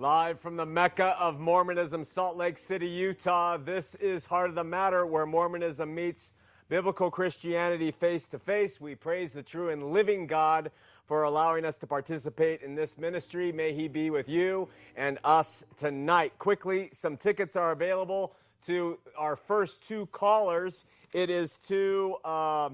[0.00, 3.58] Live from the Mecca of Mormonism, Salt Lake City, Utah.
[3.58, 6.30] This is Heart of the Matter, where Mormonism meets
[6.70, 8.80] biblical Christianity face to face.
[8.80, 10.70] We praise the true and living God
[11.04, 13.52] for allowing us to participate in this ministry.
[13.52, 16.32] May He be with you and us tonight.
[16.38, 18.32] Quickly, some tickets are available
[18.68, 20.86] to our first two callers.
[21.12, 22.70] It is to uh,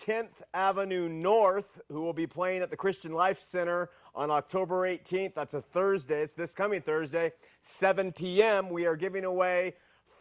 [0.00, 5.34] 10th Avenue North, who will be playing at the Christian Life Center on October 18th.
[5.34, 6.22] That's a Thursday.
[6.22, 7.32] It's this coming Thursday,
[7.62, 8.68] 7 p.m.
[8.68, 9.74] We are giving away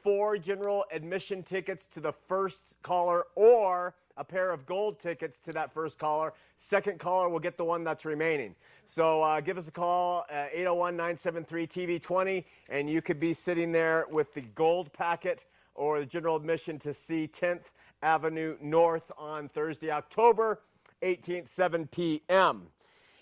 [0.04, 5.54] four general admission tickets to the first caller or a pair of gold tickets to
[5.54, 6.34] that first caller.
[6.58, 8.54] Second caller will get the one that's remaining.
[8.86, 14.05] So uh, give us a call, 801 973 TV20, and you could be sitting there
[14.12, 17.71] with the gold packet or the general admission to see 10th
[18.02, 20.62] Avenue North on Thursday, October
[21.02, 22.68] 18th, 7 p.m.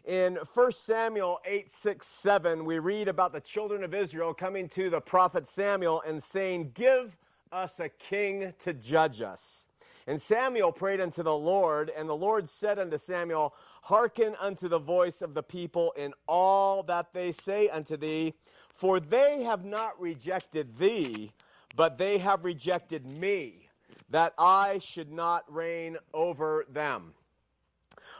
[0.08, 4.90] In 1 Samuel 8 6 7, we read about the children of Israel coming to
[4.90, 7.18] the prophet Samuel and saying, Give
[7.52, 9.68] us a king to judge us.
[10.08, 14.80] And Samuel prayed unto the Lord, and the Lord said unto Samuel, Hearken unto the
[14.80, 18.34] voice of the people in all that they say unto thee,
[18.74, 21.34] for they have not rejected thee,
[21.76, 23.68] but they have rejected me,
[24.10, 27.14] that I should not reign over them.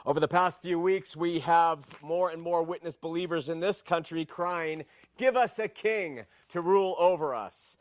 [0.08, 4.24] Over the past few weeks, we have more and more witness believers in this country
[4.24, 4.86] crying,
[5.18, 7.78] Give us a king to rule over us.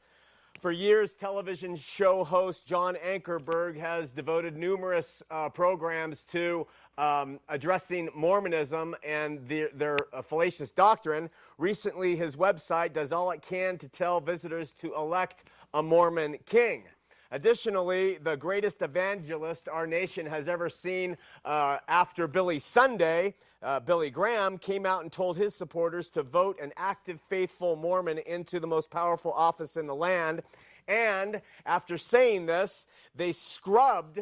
[0.61, 6.67] For years, television show host John Ankerberg has devoted numerous uh, programs to
[6.99, 11.31] um, addressing Mormonism and the, their uh, fallacious doctrine.
[11.59, 16.87] Recently, his website does all it can to tell visitors to elect a Mormon king.
[17.31, 24.11] Additionally, the greatest evangelist our nation has ever seen uh, after Billy Sunday, uh, Billy
[24.11, 28.67] Graham, came out and told his supporters to vote an active, faithful Mormon into the
[28.67, 30.43] most powerful office in the land.
[30.87, 34.21] And after saying this, they scrubbed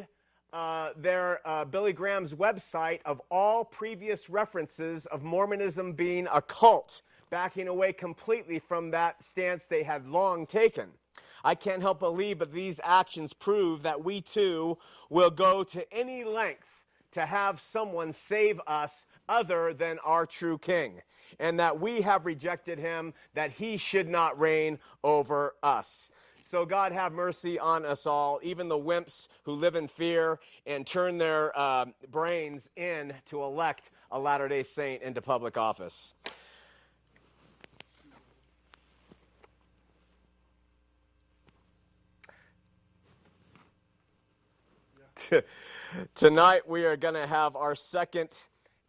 [0.55, 7.03] uh, their uh, Billy Graham's website of all previous references of Mormonism being a cult,
[7.29, 10.91] backing away completely from that stance they had long taken.
[11.45, 14.79] I can't help but believe, that these actions prove that we too
[15.11, 16.81] will go to any length
[17.13, 21.01] to have someone save us other than our true king,
[21.39, 26.11] and that we have rejected him, that he should not reign over us.
[26.47, 30.87] So, God have mercy on us all, even the wimps who live in fear and
[30.87, 36.15] turn their uh, brains in to elect a Latter day Saint into public office.
[46.15, 48.29] Tonight we are going to have our second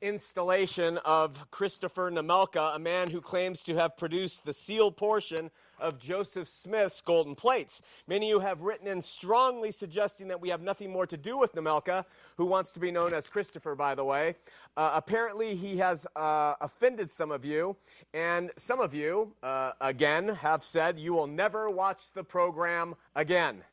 [0.02, 6.00] installation of Christopher Nemelka, a man who claims to have produced the sealed portion of
[6.00, 7.82] Joseph Smith's golden plates.
[8.08, 11.38] Many of you have written in strongly suggesting that we have nothing more to do
[11.38, 12.06] with Nemelka,
[12.38, 14.36] who wants to be known as Christopher, by the way.
[14.78, 17.76] Uh, apparently, he has uh, offended some of you,
[18.14, 23.64] and some of you, uh, again, have said you will never watch the program again.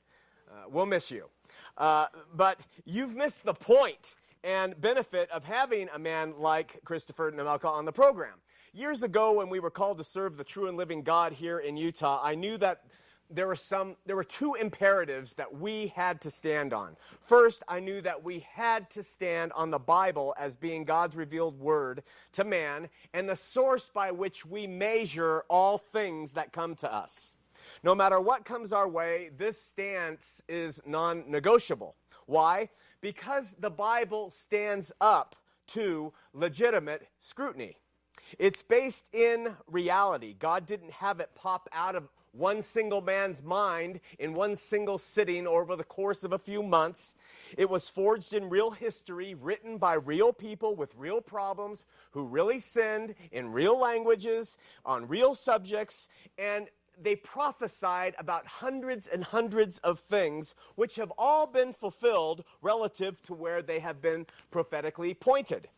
[0.50, 1.28] Uh, we'll miss you.
[1.76, 7.68] Uh, but you've missed the point and benefit of having a man like Christopher Nemelka
[7.68, 8.34] on the program.
[8.72, 11.76] Years ago, when we were called to serve the true and living God here in
[11.76, 12.84] Utah, I knew that
[13.30, 16.96] there were some there were two imperatives that we had to stand on.
[17.20, 21.58] First, I knew that we had to stand on the Bible as being God's revealed
[21.58, 22.02] word
[22.32, 27.34] to man and the source by which we measure all things that come to us.
[27.82, 31.96] No matter what comes our way, this stance is non negotiable.
[32.26, 32.68] Why?
[33.00, 35.36] Because the Bible stands up
[35.68, 37.76] to legitimate scrutiny.
[38.38, 40.34] It's based in reality.
[40.38, 45.46] God didn't have it pop out of one single man's mind in one single sitting
[45.46, 47.14] over the course of a few months.
[47.58, 52.58] It was forged in real history, written by real people with real problems who really
[52.58, 56.08] sinned in real languages on real subjects,
[56.38, 56.69] and
[57.00, 63.34] they prophesied about hundreds and hundreds of things which have all been fulfilled relative to
[63.34, 65.68] where they have been prophetically pointed.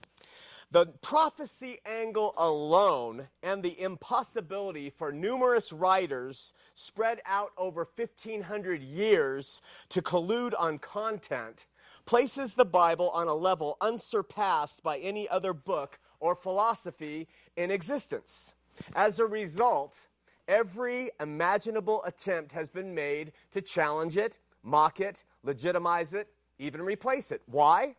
[0.71, 9.63] The prophecy angle alone and the impossibility for numerous writers spread out over 1,500 years
[9.91, 11.67] to collude on content
[12.07, 18.55] places the Bible on a level unsurpassed by any other book or philosophy in existence.
[18.95, 20.09] As a result,
[20.47, 27.33] Every imaginable attempt has been made to challenge it, mock it, legitimize it, even replace
[27.33, 27.43] it.
[27.47, 27.97] Why?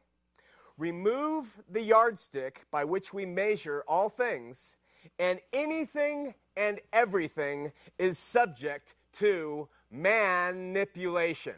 [0.78, 4.78] Remove the yardstick by which we measure all things,
[5.18, 11.56] and anything and everything is subject to manipulation.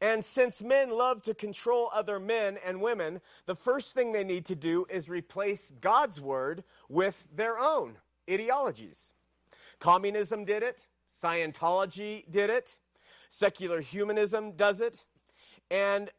[0.00, 4.46] And since men love to control other men and women, the first thing they need
[4.46, 7.98] to do is replace God's word with their own
[8.30, 9.12] ideologies.
[9.78, 12.76] Communism did it, Scientology did it,
[13.28, 15.04] secular humanism does it,
[15.70, 16.10] and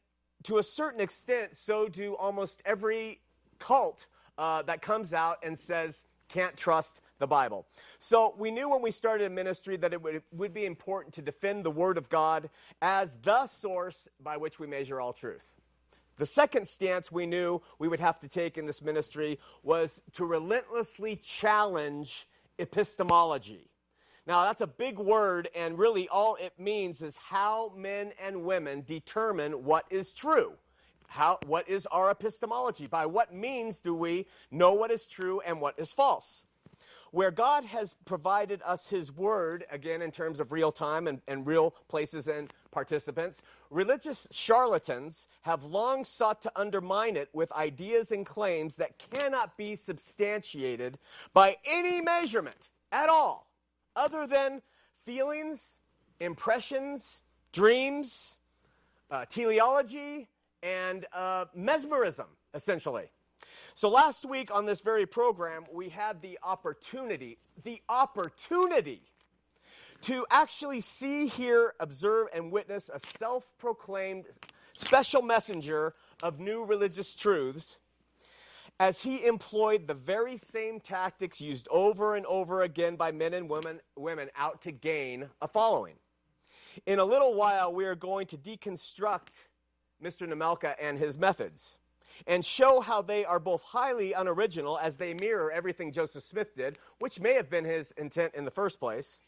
[0.43, 3.21] to a certain extent, so do almost every
[3.59, 4.07] cult
[4.37, 7.65] uh, that comes out and says, can't trust the Bible.
[7.99, 11.21] So we knew when we started a ministry that it would, would be important to
[11.21, 12.49] defend the Word of God
[12.81, 15.53] as the source by which we measure all truth.
[16.17, 20.25] The second stance we knew we would have to take in this ministry was to
[20.25, 22.27] relentlessly challenge
[22.59, 23.69] epistemology.
[24.27, 28.83] Now, that's a big word, and really all it means is how men and women
[28.85, 30.53] determine what is true.
[31.07, 32.87] How, what is our epistemology?
[32.87, 36.45] By what means do we know what is true and what is false?
[37.11, 41.45] Where God has provided us His Word, again in terms of real time and, and
[41.45, 43.41] real places and participants,
[43.71, 49.75] religious charlatans have long sought to undermine it with ideas and claims that cannot be
[49.75, 50.99] substantiated
[51.33, 53.47] by any measurement at all,
[53.95, 54.61] other than
[54.99, 55.79] feelings,
[56.19, 57.21] impressions,
[57.53, 58.39] dreams,
[59.09, 60.27] uh, teleology,
[60.61, 63.05] and uh, mesmerism, essentially.
[63.73, 69.01] So last week on this very program, we had the opportunity, the opportunity
[70.05, 74.25] to actually see, hear, observe, and witness a self proclaimed
[74.75, 77.79] special messenger of new religious truths
[78.79, 83.49] as he employed the very same tactics used over and over again by men and
[83.49, 85.95] women, women out to gain a following.
[86.85, 89.47] In a little while, we are going to deconstruct
[90.03, 90.27] Mr.
[90.27, 91.79] Nemelka and his methods
[92.27, 96.77] and show how they are both highly unoriginal as they mirror everything Joseph Smith did,
[96.99, 99.21] which may have been his intent in the first place.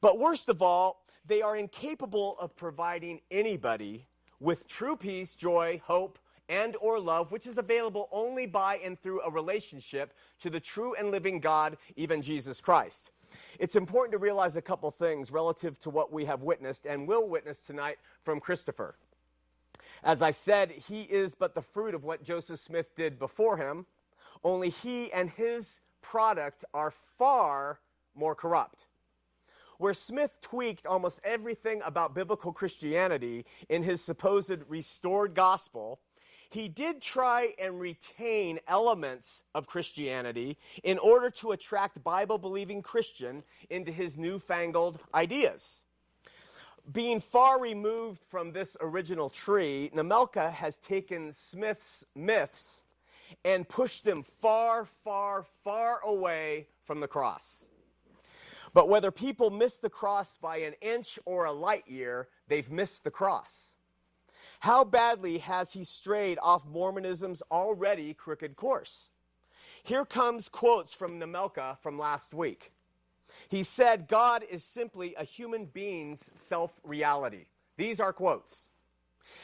[0.00, 4.06] But worst of all, they are incapable of providing anybody
[4.40, 6.18] with true peace, joy, hope,
[6.48, 10.94] and or love which is available only by and through a relationship to the true
[10.94, 13.10] and living God, even Jesus Christ.
[13.58, 17.28] It's important to realize a couple things relative to what we have witnessed and will
[17.28, 18.96] witness tonight from Christopher.
[20.02, 23.86] As I said, he is but the fruit of what Joseph Smith did before him,
[24.44, 27.80] only he and his product are far
[28.14, 28.86] more corrupt.
[29.78, 36.00] Where Smith tweaked almost everything about biblical Christianity in his supposed restored gospel,
[36.50, 43.44] he did try and retain elements of Christianity in order to attract Bible believing Christian
[43.70, 45.82] into his newfangled ideas
[46.92, 52.82] being far removed from this original tree, Nemelka has taken Smith's myths
[53.44, 57.66] and pushed them far, far, far away from the cross.
[58.74, 63.04] But whether people miss the cross by an inch or a light year, they've missed
[63.04, 63.76] the cross.
[64.60, 69.10] How badly has he strayed off Mormonism's already crooked course?
[69.82, 72.72] Here comes quotes from Nemelka from last week.
[73.48, 77.46] He said, God is simply a human being's self reality.
[77.76, 78.68] These are quotes.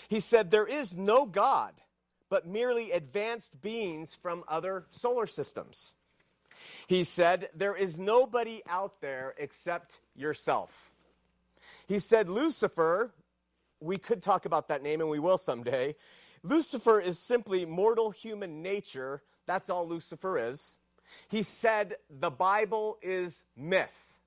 [0.08, 1.74] He said, There is no God,
[2.28, 5.94] but merely advanced beings from other solar systems.
[6.86, 10.90] He said, There is nobody out there except yourself.
[11.86, 13.12] He said, Lucifer,
[13.80, 15.94] we could talk about that name and we will someday.
[16.42, 19.22] Lucifer is simply mortal human nature.
[19.46, 20.78] That's all Lucifer is.
[21.28, 24.18] He said the Bible is myth.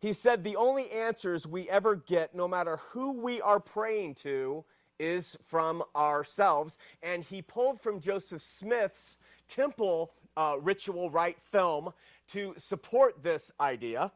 [0.00, 4.64] He said the only answers we ever get, no matter who we are praying to,
[4.98, 6.78] is from ourselves.
[7.02, 11.92] And he pulled from Joseph Smith's temple uh, ritual rite film
[12.28, 14.12] to support this idea.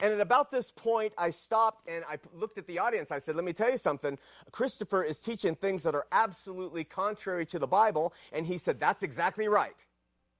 [0.00, 3.10] And at about this point, I stopped and I looked at the audience.
[3.10, 4.18] I said, Let me tell you something.
[4.52, 8.12] Christopher is teaching things that are absolutely contrary to the Bible.
[8.32, 9.84] And he said, That's exactly right.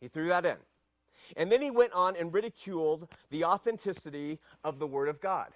[0.00, 0.56] He threw that in.
[1.36, 5.52] And then he went on and ridiculed the authenticity of the Word of God.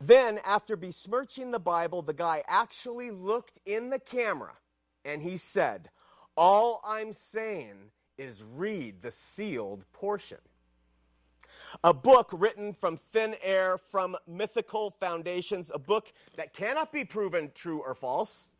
[0.00, 4.54] Then, after besmirching the Bible, the guy actually looked in the camera
[5.04, 5.90] and he said,
[6.36, 10.38] All I'm saying is read the sealed portion.
[11.82, 17.50] A book written from thin air, from mythical foundations, a book that cannot be proven
[17.54, 18.50] true or false,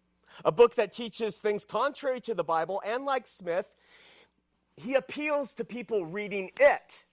[0.44, 3.70] a book that teaches things contrary to the Bible, and like Smith,
[4.76, 7.04] he appeals to people reading it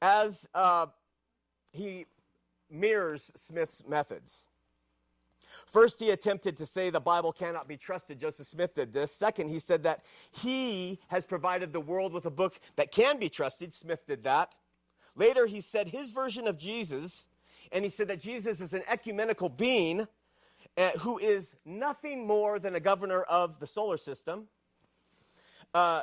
[0.00, 0.86] as uh,
[1.72, 2.06] he
[2.70, 4.46] mirrors Smith's methods.
[5.70, 8.18] First, he attempted to say the Bible cannot be trusted.
[8.18, 9.14] Joseph Smith did this.
[9.14, 13.28] Second, he said that he has provided the world with a book that can be
[13.28, 13.72] trusted.
[13.72, 14.52] Smith did that.
[15.14, 17.28] Later, he said his version of Jesus,
[17.70, 20.08] and he said that Jesus is an ecumenical being
[20.76, 24.48] uh, who is nothing more than a governor of the solar system.
[25.72, 26.02] Uh,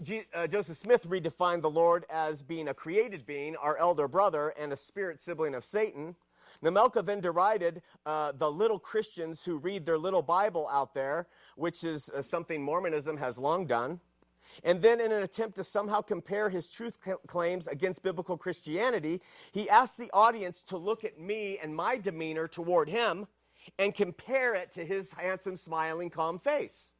[0.00, 4.54] G- uh, Joseph Smith redefined the Lord as being a created being, our elder brother,
[4.56, 6.14] and a spirit sibling of Satan.
[6.62, 11.84] Nemelka then derided uh, the little Christians who read their little Bible out there, which
[11.84, 14.00] is uh, something Mormonism has long done.
[14.64, 19.20] And then, in an attempt to somehow compare his truth claims against biblical Christianity,
[19.52, 23.28] he asked the audience to look at me and my demeanor toward him
[23.78, 26.92] and compare it to his handsome, smiling, calm face.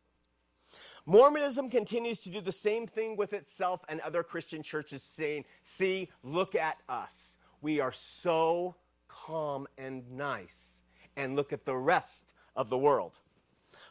[1.07, 6.11] Mormonism continues to do the same thing with itself and other Christian churches, saying, See,
[6.23, 7.39] look at us.
[7.61, 8.77] We are so
[9.09, 10.83] calm and nice.
[11.17, 13.15] And look at the rest of the world.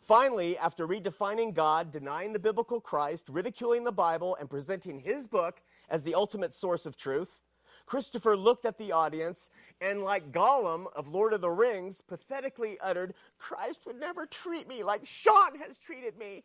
[0.01, 5.61] Finally, after redefining God, denying the biblical Christ, ridiculing the Bible, and presenting his book
[5.89, 7.41] as the ultimate source of truth,
[7.85, 9.49] Christopher looked at the audience
[9.81, 14.83] and, like Gollum of Lord of the Rings, pathetically uttered, Christ would never treat me
[14.83, 16.43] like Shawn has treated me.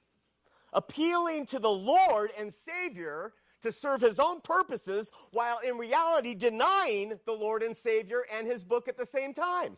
[0.73, 7.19] Appealing to the Lord and Savior to serve his own purposes while in reality denying
[7.27, 9.77] the Lord and Savior and his book at the same time.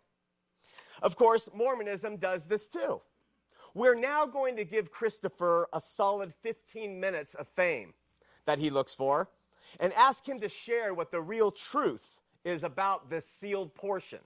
[1.02, 3.02] Of course, Mormonism does this too.
[3.74, 7.94] We're now going to give Christopher a solid 15 minutes of fame
[8.46, 9.28] that he looks for
[9.80, 14.20] and ask him to share what the real truth is about this sealed portion.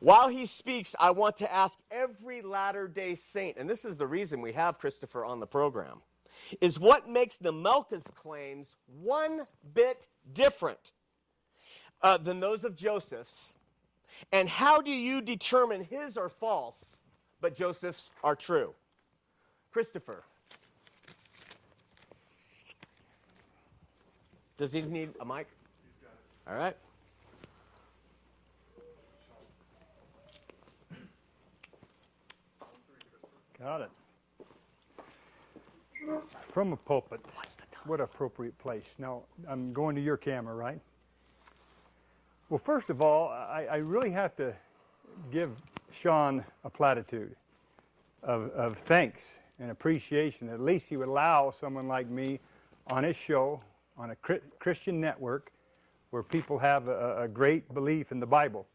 [0.00, 4.06] While he speaks, I want to ask every Latter day Saint, and this is the
[4.06, 6.02] reason we have Christopher on the program
[6.60, 10.92] is what makes the Nemelka's claims one bit different
[12.02, 13.54] uh, than those of Joseph's.
[14.32, 16.98] And how do you determine his are false,
[17.40, 18.74] but Joseph's are true?
[19.70, 20.24] Christopher.
[24.56, 25.46] Does he need a mic?
[26.48, 26.76] All right.
[33.58, 33.90] Got it
[36.40, 37.20] from a pulpit.
[37.84, 38.94] What appropriate place.
[38.98, 40.80] Now, I'm going to your camera, right?
[42.48, 44.54] Well, first of all, I, I really have to
[45.30, 45.50] give
[45.92, 47.34] Shawn a platitude
[48.22, 50.48] of, of thanks and appreciation.
[50.48, 52.40] At least he would allow someone like me
[52.88, 53.60] on his show,
[53.96, 54.16] on a
[54.58, 55.52] Christian network,
[56.10, 58.66] where people have a, a, great belief in the Bible,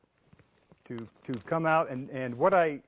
[0.86, 2.80] to, to come out and, and what I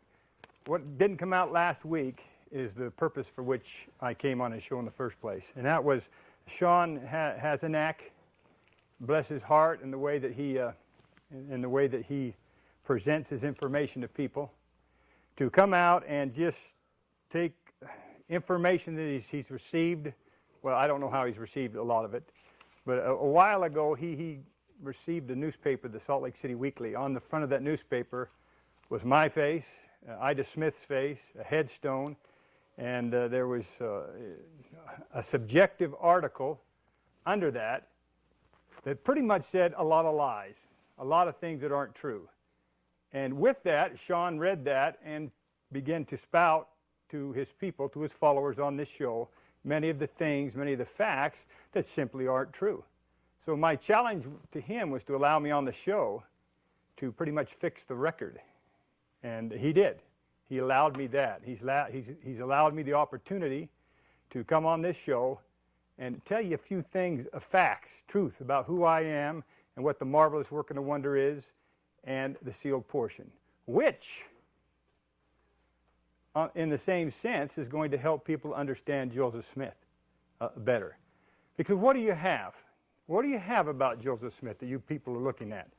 [0.66, 2.24] what didn't come out last week
[2.56, 5.52] is the purpose for which I came on his show in the first place.
[5.58, 6.08] And that was
[6.48, 8.12] Shawn ha- has a knack,
[9.02, 10.72] bless his heart, in the way that he, uh,
[11.52, 12.34] in the way that he
[12.86, 14.54] presents his information to people,
[15.36, 16.76] to come out and just
[17.30, 17.52] take
[18.30, 20.14] information that he's, he's received.
[20.62, 22.24] Well, I don't know how he's received a lot of it,
[22.86, 24.40] but a, a while ago he, he
[24.82, 26.96] received a newspaper, the Salt Lake City Weekly.
[26.96, 28.30] On the front of that newspaper
[28.90, 29.68] was my face,
[30.10, 32.16] uh, Ida Smith's face, a headstone,
[32.78, 34.04] and uh, there was uh,
[35.14, 36.62] a subjective article
[37.26, 37.88] under that
[38.84, 40.58] that pretty much said a lot of lies,
[41.00, 42.30] a lot of things that aren't true.
[43.14, 45.32] And with that, Shawn read that and
[45.72, 46.70] began to spout
[47.10, 49.30] to his people, to his followers on this show,
[49.64, 52.84] many of the things, many of the facts that simply aren't true.
[53.44, 56.24] So my challenge to him was to allow me on the show
[56.98, 58.40] to pretty much fix the record.
[59.24, 60.00] And he did.
[60.48, 61.42] He allowed me that.
[61.44, 61.60] He's,
[61.92, 63.70] he's, he's allowed me the opportunity
[64.30, 65.40] to come on this show
[65.98, 69.44] and tell you a few things, uh, facts, truth about who I am
[69.76, 71.52] and what the marvelous work and the wonder is
[72.04, 73.30] and the sealed portion,
[73.66, 74.24] which,
[76.36, 79.76] uh, in the same sense, is going to help people understand Joseph Smith
[80.42, 80.98] uh, better.
[81.58, 82.54] Because what do you have?
[83.08, 85.70] What do you have about Joseph Smith that you people are looking at?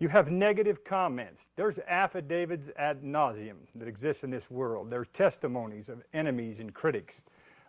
[0.00, 1.48] You have negative comments.
[1.56, 4.90] There's affidavits ad nauseum that exist in this world.
[4.90, 7.22] There's testimonies of enemies and critics,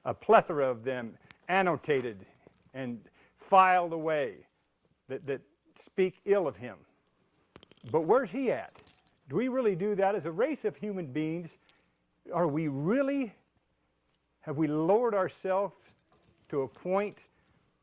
[0.05, 1.17] a plethora of them
[1.47, 2.25] annotated
[2.75, 2.99] and
[3.37, 4.35] filed away
[5.07, 5.41] that, that
[5.75, 6.75] speak ill of him.
[7.91, 8.73] But where's he at?
[9.27, 11.49] Do we really do that as a race of human beings?
[12.31, 13.33] Are we really,
[14.41, 15.75] have we lowered ourselves
[16.49, 17.17] to a point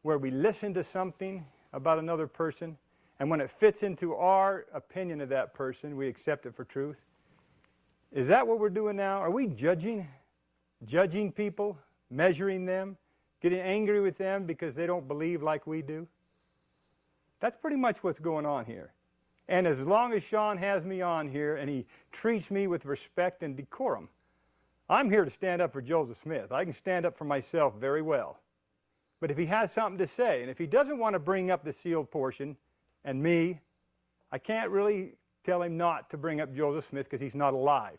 [0.03, 2.79] where we listen to something about another person
[3.19, 6.97] and when it fits into our opinion of that person, we accept it for truth.
[8.13, 9.19] Is that what we're doing now?
[9.19, 10.07] Are we judging?
[10.85, 11.79] Judging people,
[12.11, 12.97] measuring them,
[13.41, 16.07] getting angry with them because they don't believe like we do?
[17.41, 18.93] That's pretty much what's going on here.
[19.49, 23.43] And as long as Shawn has me on here and he treats me with respect
[23.43, 24.09] and decorum,
[24.89, 26.53] I'm here to stand up for Joseph Smith.
[26.53, 28.39] I can stand up for myself very well.
[29.21, 31.65] But if he has something to say, and if he doesn't want to bring up
[31.65, 32.57] the sealed portion
[33.07, 33.61] and me,
[34.31, 35.13] I can't really
[35.45, 37.99] tell him not to bring up Joseph Smith because he's not alive.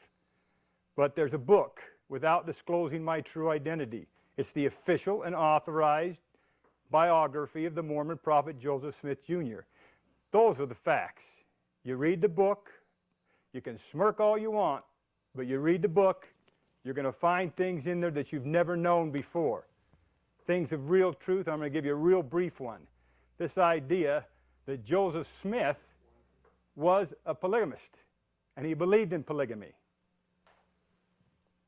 [0.95, 4.07] But there's a book without disclosing my true identity.
[4.35, 6.21] It's the official and authorized
[6.91, 9.61] biography of the Mormon prophet Joseph Smith Jr.
[10.31, 11.25] Those are the facts.
[11.83, 12.69] You read the book,
[13.53, 14.83] you can smirk all you want,
[15.33, 16.27] but you read the book,
[16.83, 19.67] you're going to find things in there that you've never known before.
[20.45, 21.47] Things of real truth.
[21.47, 22.81] I'm going to give you a real brief one.
[23.37, 24.25] This idea
[24.67, 25.77] that Joseph Smith
[26.75, 27.97] was a polygamist
[28.55, 29.71] and he believed in polygamy.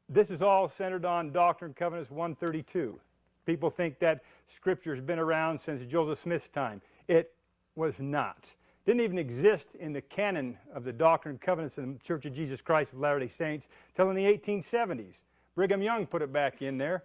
[0.07, 2.99] This is all centered on Doctrine and Covenants 132.
[3.45, 6.81] People think that scripture has been around since Joseph Smith's time.
[7.07, 7.33] It
[7.75, 8.45] was not.
[8.85, 12.33] Didn't even exist in the canon of the Doctrine and Covenants in the Church of
[12.33, 15.13] Jesus Christ of Latter-day Saints till in the 1870s.
[15.55, 17.03] Brigham Young put it back in there,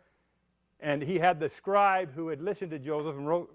[0.81, 3.55] and he had the scribe who had listened to Joseph and wrote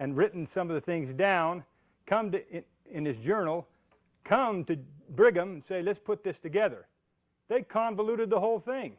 [0.00, 1.64] and written some of the things down
[2.08, 3.68] come to in, in his journal,
[4.24, 4.76] come to
[5.10, 6.88] Brigham and say, "Let's put this together."
[7.48, 8.96] They convoluted the whole thing.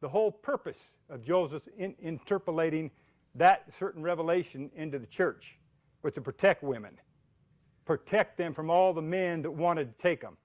[0.00, 0.78] The whole purpose
[1.08, 2.90] of Joseph in, interpolating
[3.34, 5.58] that certain revelation into the church
[6.02, 6.98] was to protect women,
[7.84, 10.36] protect them from all the men that wanted to take them.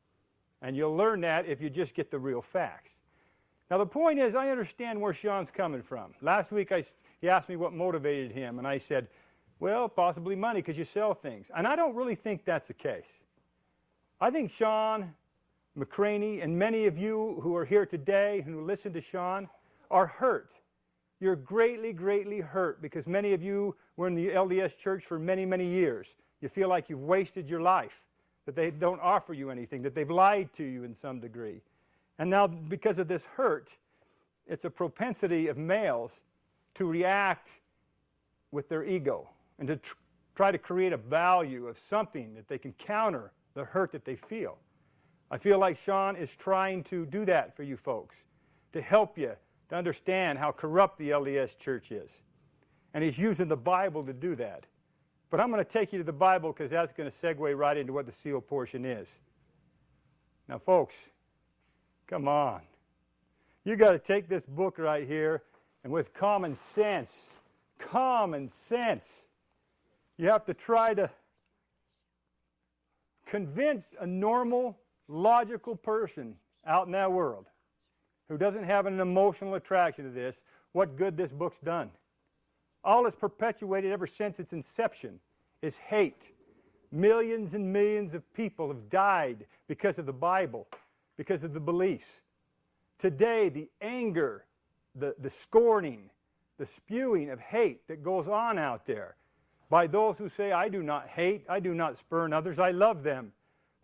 [0.61, 2.91] And you'll learn that if you just get the real facts.
[3.69, 6.13] Now, the point is, I understand where Shawn's coming from.
[6.21, 6.85] Last week, I,
[7.19, 9.07] he asked me what motivated him, and I said,
[9.59, 11.47] well, possibly money because you sell things.
[11.55, 13.05] And I don't really think that's the case.
[14.21, 15.13] I think Shawn
[15.77, 19.47] McCraney, and many of you who are here today and who listen to Shawn
[19.89, 20.51] are hurt.
[21.19, 25.45] You're greatly, greatly hurt because many of you were in the LDS church for many,
[25.45, 26.07] many years.
[26.41, 28.01] You feel like you've wasted your life,
[28.45, 31.61] that they don't offer you anything, that they've lied to you in some degree.
[32.19, 33.69] And now, because of this hurt,
[34.47, 36.19] it's a propensity of males
[36.75, 37.49] to react
[38.51, 39.27] with their ego
[39.59, 39.95] and to tr-
[40.35, 44.15] try to create a value of something that they can counter the hurt that they
[44.15, 44.57] feel.
[45.29, 48.15] I feel like Shawn is trying to do that for you folks,
[48.73, 49.33] to help you
[49.69, 52.09] to understand how corrupt the LDS church is.
[52.93, 54.65] And he's using the Bible to do that.
[55.29, 57.75] But I'm going to take you to the Bible because that's going to segue right
[57.75, 59.07] into what the seal portion is.
[60.47, 60.95] Now, folks,
[62.07, 62.61] come on.
[63.65, 65.43] You got to take this book right here
[65.83, 67.29] and with common sense,
[67.77, 69.05] common sense,
[70.17, 71.09] you have to try to
[73.25, 74.77] convince a normal
[75.07, 77.45] logical person out in that world
[78.29, 80.35] who doesn't have an emotional attraction to this
[80.73, 81.89] what good this book's done.
[82.83, 85.19] All it's perpetuated ever since its inception
[85.61, 86.31] is hate.
[86.91, 90.67] Millions and millions of people have died because of the Bible,
[91.17, 92.05] because of the beliefs.
[92.99, 94.45] Today, the anger,
[94.95, 96.09] the, the scorning,
[96.57, 99.15] the spewing of hate that goes on out there
[99.69, 103.03] by those who say, I do not hate, I do not spurn others, I love
[103.03, 103.33] them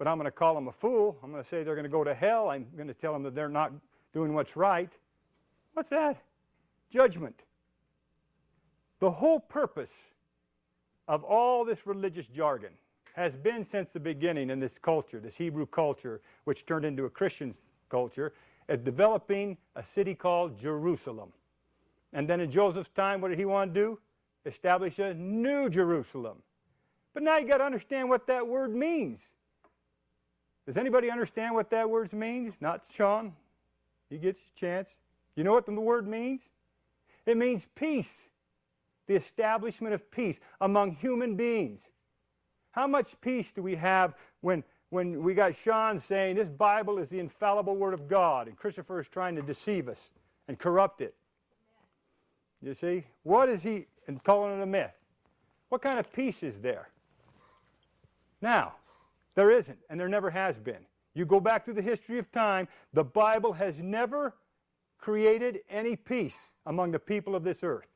[0.03, 1.17] but I'm going to call them a fool.
[1.23, 2.49] I'm going to say they're going to go to hell.
[2.49, 3.71] I'm going to tell them that they're not
[4.13, 4.91] doing what's right.
[5.75, 6.21] What's that?
[6.91, 7.39] Judgment.
[8.99, 9.93] The whole purpose
[11.07, 12.71] of all this religious jargon
[13.13, 17.09] has been since the beginning in this culture, this Hebrew culture, which turned into a
[17.09, 17.55] Christian
[17.89, 18.33] culture,
[18.67, 21.31] at developing a city called Jerusalem.
[22.11, 23.99] And then in Joseph's time, what did he want to do?
[24.45, 26.37] Establish a new Jerusalem.
[27.13, 29.19] But now you got to understand what that word means.
[30.65, 32.53] Does anybody understand what that word means?
[32.59, 33.33] Not Shawn.
[34.09, 34.95] He gets his chance.
[35.35, 36.41] You know what the word means?
[37.25, 38.11] It means peace,
[39.07, 41.89] the establishment of peace among human beings.
[42.71, 47.07] How much peace do we have when, when we got Shawn saying this Bible is
[47.07, 50.11] the infallible Word of God and Christopher is trying to deceive us
[50.47, 51.15] and corrupt it?
[52.61, 53.05] You see?
[53.23, 54.93] What is he and calling it a myth?
[55.69, 56.89] What kind of peace is there?
[58.41, 58.73] Now,
[59.35, 60.85] there isn't, and there never has been.
[61.13, 64.35] You go back through the history of time, the Bible has never
[64.97, 67.87] created any peace among the people of this earth.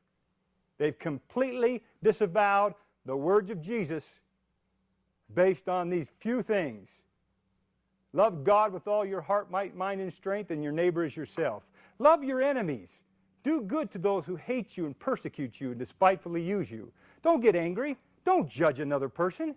[0.78, 4.20] They've completely disavowed the words of Jesus
[5.34, 6.90] based on these few things.
[8.12, 11.64] Love God with all your heart, might, mind, and strength, and your neighbor as yourself.
[11.98, 12.90] Love your enemies.
[13.44, 16.92] Do good to those who hate you and persecute you and despitefully use you.
[17.22, 17.96] Don't get angry.
[18.24, 19.54] Don't judge another person.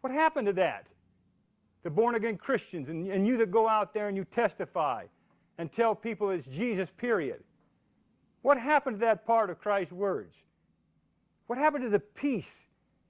[0.00, 0.86] What happened to that?
[1.82, 5.06] The born again Christians and, and you that go out there and you testify
[5.58, 7.42] and tell people it's Jesus, period.
[8.42, 10.34] What happened to that part of Christ's words?
[11.46, 12.46] What happened to the peace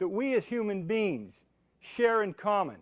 [0.01, 1.35] that we as human beings
[1.81, 2.77] share in common.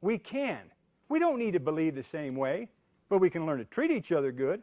[0.00, 0.60] We can.
[1.08, 2.68] We don't need to believe the same way,
[3.08, 4.62] but we can learn to treat each other good.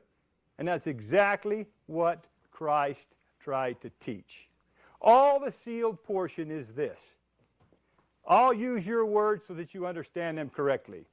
[0.58, 3.08] And that's exactly what Christ
[3.40, 4.50] tried to teach.
[5.02, 7.00] All the sealed portion is this.
[8.28, 11.06] I'll use your words so that you understand them correctly.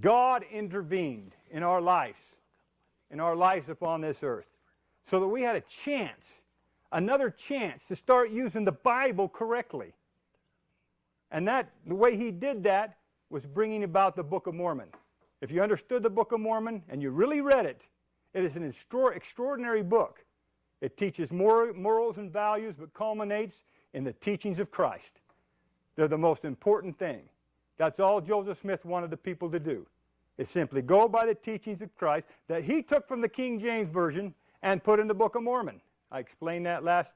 [0.00, 2.20] God intervened in our lives,
[3.10, 4.50] in our lives upon this earth,
[5.04, 6.42] so that we had a chance,
[6.92, 9.94] another chance to start using the Bible correctly.
[11.30, 12.96] And that the way he did that
[13.30, 14.88] was bringing about the Book of Mormon.
[15.40, 17.82] If you understood the Book of Mormon and you really read it,
[18.34, 20.24] it is an extraordinary book.
[20.80, 23.58] It teaches morals and values, but culminates
[23.92, 25.20] in the teachings of Christ.
[25.96, 27.22] They're the most important thing.
[27.76, 29.86] That's all Joseph Smith wanted the people to do.
[30.38, 33.90] Is simply go by the teachings of Christ that he took from the King James
[33.90, 35.80] Version and put in the Book of Mormon.
[36.10, 37.12] I explained that last,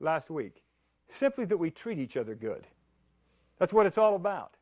[0.00, 0.62] last week.
[1.08, 2.66] Simply that we treat each other good.
[3.58, 4.56] That's what it's all about.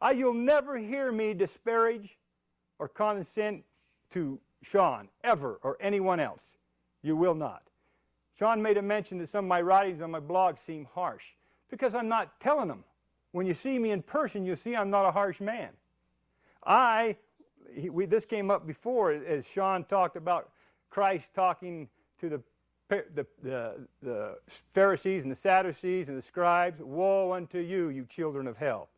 [0.00, 2.18] I, you'll never hear me disparage
[2.78, 3.62] or condescend
[4.10, 6.58] to Shawn, ever, or anyone else.
[7.02, 7.62] You will not.
[8.38, 11.24] Shawn made a mention that some of my writings on my blog seem harsh
[11.70, 12.84] because I'm not telling them.
[13.32, 15.70] When you see me in person, you see I'm not a harsh man.
[16.64, 17.16] I,
[17.74, 20.50] he, we, this came up before as Shawn talked about
[20.90, 21.88] Christ talking
[22.20, 22.40] to the
[22.88, 24.38] the, the, the
[24.72, 28.88] Pharisees and the Sadducees and the scribes, Woe unto you, you children of hell.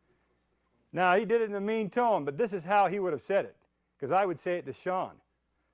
[0.92, 3.22] Now, he did it in a mean tone, but this is how he would have
[3.22, 3.56] said it,
[4.00, 5.12] because I would say it to Shawn.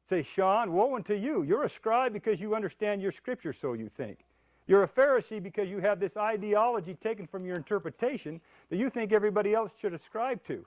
[0.05, 1.43] Say, Shawn, woe unto you.
[1.43, 4.25] You're a scribe because you understand your scripture, so you think.
[4.67, 9.13] You're a Pharisee because you have this ideology taken from your interpretation that you think
[9.13, 10.67] everybody else should ascribe to.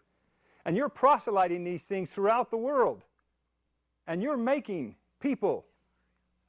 [0.65, 3.03] And you're proselyting these things throughout the world.
[4.07, 5.65] And you're making people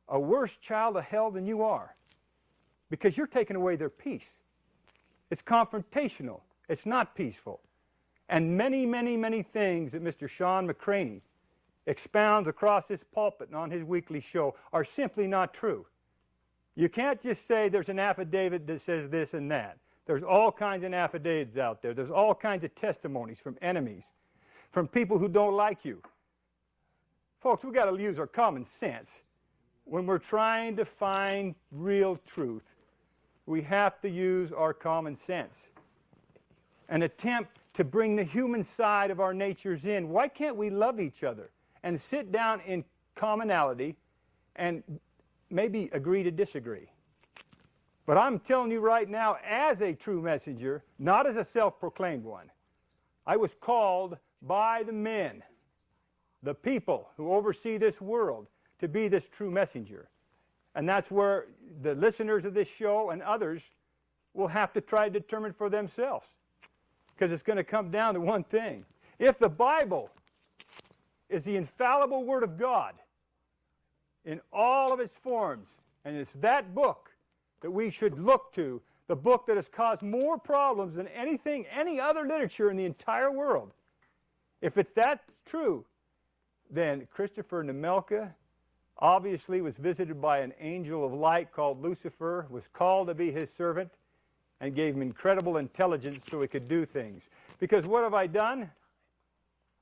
[0.08, 1.94] a worse child of hell than you are
[2.88, 4.40] because you're taking away their peace.
[5.30, 7.60] It's confrontational, it's not peaceful.
[8.30, 10.28] And many, many, many things that Mr.
[10.28, 11.20] Shawn McCraney
[11.86, 15.84] expounds across his pulpit and on his weekly show are simply not true.
[16.76, 19.76] You can't just say there's an affidavit that says this and that.
[20.06, 21.92] There's all kinds of affidavits out there.
[21.92, 24.04] There's all kinds of testimonies from enemies,
[24.70, 26.00] from people who don't like you.
[27.40, 29.10] Folks, we've got to use our common sense
[29.90, 32.62] when we're trying to find real truth,
[33.46, 35.66] we have to use our common sense
[36.88, 40.08] and attempt to bring the human side of our natures in.
[40.08, 41.50] Why can't we love each other
[41.82, 43.96] and sit down in commonality
[44.56, 44.82] and
[45.50, 46.90] maybe agree to disagree?
[48.06, 52.24] But I'm telling you right now, as a true messenger, not as a self proclaimed
[52.24, 52.50] one,
[53.26, 55.42] I was called by the men,
[56.42, 58.48] the people who oversee this world,
[58.80, 60.08] to be this true messenger.
[60.74, 61.46] And that's where
[61.82, 63.62] the listeners of this show and others
[64.34, 66.26] will have to try to determine for themselves.
[67.20, 68.86] Because it's going to come down to one thing.
[69.18, 70.08] If the Bible
[71.28, 72.94] is the infallible Word of God
[74.24, 75.68] in all of its forms,
[76.06, 77.10] and it's that book
[77.60, 82.00] that we should look to, the book that has caused more problems than anything, any
[82.00, 83.74] other literature in the entire world.
[84.62, 85.84] If it's that true,
[86.70, 88.30] then Christopher Nemelka
[88.96, 93.52] obviously was visited by an angel of light called Lucifer, was called to be his
[93.52, 93.92] servant,
[94.60, 97.22] and gave him incredible intelligence so he could do things.
[97.58, 98.70] Because what have I done?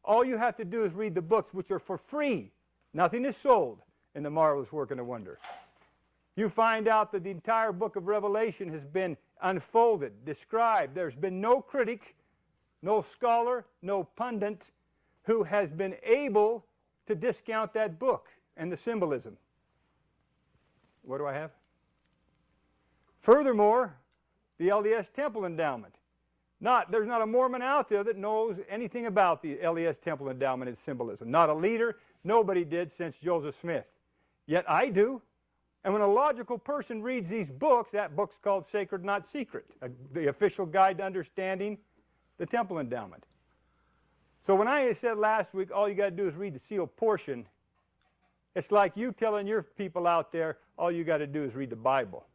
[0.05, 2.53] All you have to do is read the books, which are for free.
[2.95, 3.81] Nothing is sold
[4.15, 5.39] in the marvelous work and the wonder.
[6.37, 10.95] You find out that the entire book of Revelation has been unfolded, described.
[10.95, 12.15] There's been no critic,
[12.81, 14.63] no scholar, no pundit
[15.25, 16.65] who has been able
[17.07, 19.37] to discount that book and the symbolism.
[21.03, 21.51] What do I have?
[23.19, 23.98] Furthermore,
[24.59, 25.95] the LDS Temple Endowment.
[26.61, 30.69] Not, there's not a Mormon out there that knows anything about the LDS Temple Endowment
[30.69, 31.31] and symbolism.
[31.31, 31.97] Not a leader.
[32.25, 33.87] Nobody did since Joseph Smith.
[34.47, 35.23] Yet I do.
[35.85, 39.89] And when a logical person reads these books, that book's called Sacred Not Secret, a,
[40.13, 41.79] the official guide to understanding
[42.39, 43.25] the Temple Endowment.
[44.43, 46.97] So when I said last week, all you got to do is read the sealed
[46.97, 47.47] portion,
[48.55, 51.71] it's like you telling your people out there, all you got to do is read
[51.71, 52.27] the Bible.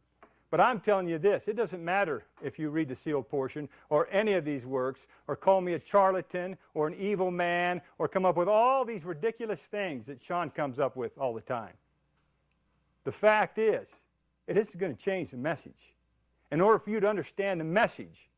[0.54, 4.06] But I'm telling you this it doesn't matter if you read the sealed portion or
[4.12, 8.24] any of these works or call me a charlatan or an evil man or come
[8.24, 11.72] up with all these ridiculous things that Shawn comes up with all the time.
[13.02, 13.88] The fact is,
[14.46, 15.96] it isn't going to change the message.
[16.52, 18.30] In order for you to understand the message,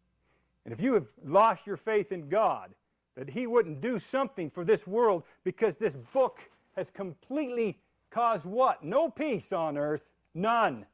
[0.65, 2.71] and if you have lost your faith in God,
[3.15, 6.41] that He wouldn't do something for this world because this book
[6.77, 8.83] has completely caused what?
[8.83, 10.87] No peace on earth, none,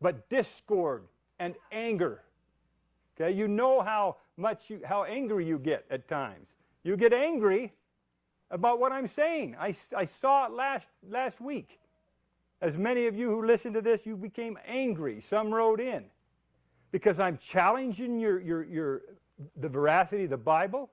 [0.00, 1.04] but discord
[1.38, 2.22] and anger.
[3.16, 6.48] Okay, you know how much you, how angry you get at times.
[6.82, 7.72] You get angry
[8.50, 9.56] about what I'm saying.
[9.58, 11.78] I, I saw it last last week.
[12.60, 15.22] As many of you who listened to this, you became angry.
[15.28, 16.04] Some wrote in
[16.92, 19.02] because I'm challenging your, your, your,
[19.56, 20.90] the veracity of the Bible.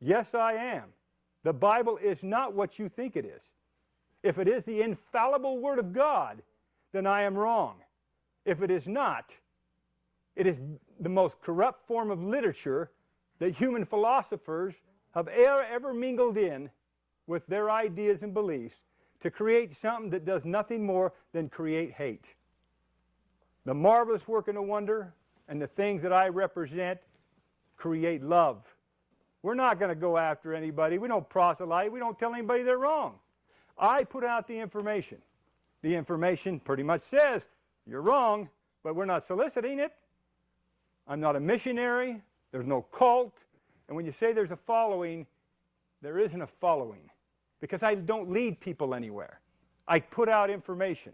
[0.00, 0.84] Yes, I am.
[1.44, 3.42] The Bible is not what you think it is.
[4.22, 6.42] If it is the infallible Word of God,
[6.92, 7.76] then I am wrong.
[8.46, 9.34] If it is not,
[10.36, 10.60] it is
[11.00, 12.92] the most corrupt form of literature
[13.40, 14.74] that human philosophers
[15.14, 16.70] have ever, ever mingled in
[17.26, 18.76] with their ideas and beliefs
[19.20, 22.34] to create something that does nothing more than create hate.
[23.64, 25.12] The marvelous work and the wonder
[25.48, 27.00] and the things that I represent
[27.76, 28.62] create love.
[29.42, 30.98] We're not going to go after anybody.
[30.98, 31.90] We don't proselyte.
[31.90, 33.14] We don't tell anybody they're wrong.
[33.76, 35.18] I put out the information.
[35.82, 37.44] The information pretty much says
[37.86, 38.48] you're wrong,
[38.82, 39.92] but we're not soliciting it.
[41.06, 42.20] I'm not a missionary.
[42.52, 43.36] There's no cult.
[43.88, 45.26] And when you say there's a following,
[46.02, 47.10] there isn't a following
[47.60, 49.40] because I don't lead people anywhere.
[49.86, 51.12] I put out information.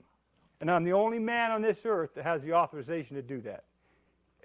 [0.61, 3.65] And I'm the only man on this earth that has the authorization to do that.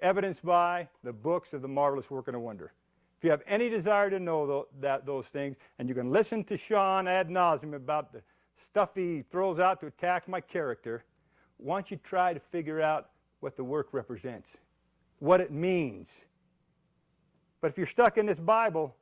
[0.00, 2.72] Evidenced by the books of the marvelous work and wonder.
[3.18, 6.56] If you have any desire to know that, those things, and you can listen to
[6.56, 8.22] Shawn ad nauseum about the
[8.64, 11.04] stuff he throws out to attack my character,
[11.58, 14.48] why don't you try to figure out what the work represents,
[15.18, 16.10] what it means.
[17.60, 18.94] But if you're stuck in this Bible,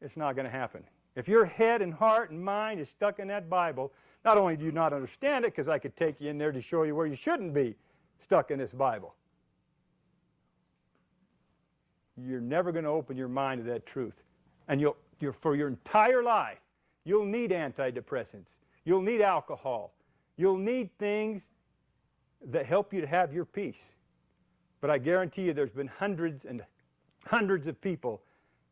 [0.00, 0.82] it's not going to happen.
[1.16, 3.92] If your head and heart and mind is stuck in that Bible,
[4.24, 6.60] not only do you not understand it, because I could take you in there to
[6.60, 7.76] show you where you shouldn't be
[8.18, 9.14] stuck in this Bible,
[12.16, 14.22] you're never going to open your mind to that truth.
[14.68, 14.96] And you'll,
[15.40, 16.58] for your entire life,
[17.04, 18.46] you'll need antidepressants.
[18.84, 19.92] You'll need alcohol.
[20.36, 21.42] You'll need things
[22.46, 23.80] that help you to have your peace.
[24.80, 26.62] But I guarantee you there's been hundreds and
[27.26, 28.22] hundreds of people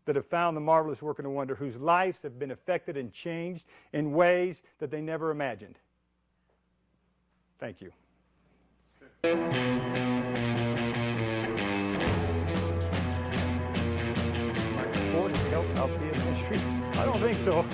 [0.05, 3.13] that have found the marvelous work and the wonder, whose lives have been affected and
[3.13, 5.79] changed in ways that they never imagined.
[7.61, 7.93] Thank you.
[9.23, 9.31] My
[15.77, 16.59] out the ministry.
[16.95, 17.65] I don't think so.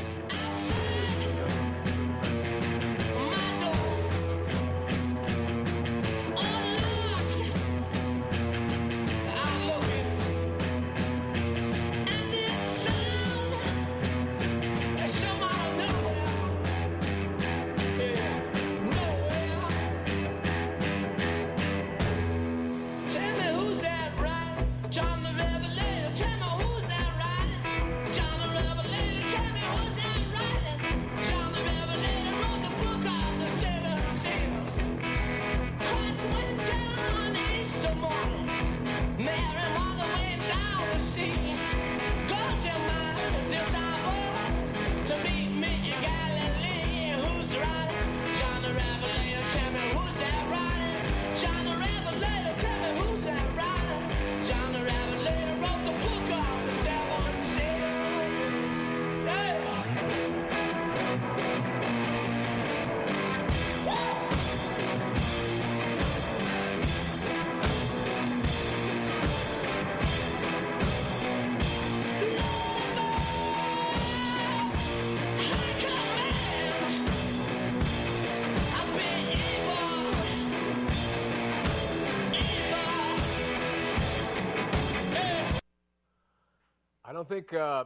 [87.29, 87.85] Don't think uh,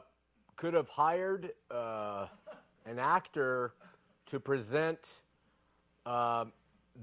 [0.57, 2.27] could have hired uh,
[2.87, 3.75] an actor
[4.27, 5.21] to present
[6.07, 6.45] uh,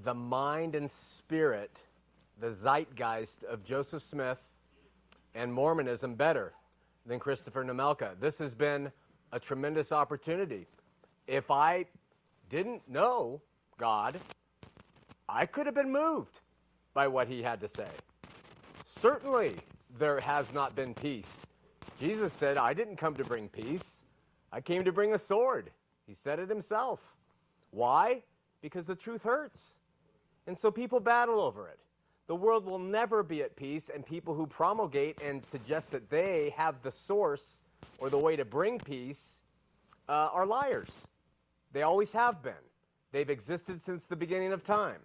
[0.04, 1.76] the mind and spirit,
[2.38, 4.38] the zeitgeist of Joseph Smith
[5.34, 6.52] and Mormonism better
[7.04, 8.18] than Christopher Nemelka.
[8.18, 8.90] This has been
[9.32, 10.66] a tremendous opportunity.
[11.26, 11.86] If I
[12.48, 13.42] didn't know
[13.76, 14.18] God,
[15.28, 16.40] I could have been moved
[16.94, 17.88] by what he had to say.
[18.86, 19.56] Certainly,
[19.98, 21.46] there has not been peace
[22.00, 24.04] Jesus said, I didn't come to bring peace.
[24.50, 25.70] I came to bring a sword.
[26.06, 27.14] He said it himself.
[27.72, 28.22] Why?
[28.62, 29.76] Because the truth hurts.
[30.46, 31.78] And so people battle over it.
[32.26, 36.54] The world will never be at peace, and people who promulgate and suggest that they
[36.56, 37.60] have the source
[37.98, 39.42] or the way to bring peace
[40.08, 40.90] uh, are liars.
[41.72, 42.54] They always have been.
[43.12, 45.00] They've existed since the beginning of time.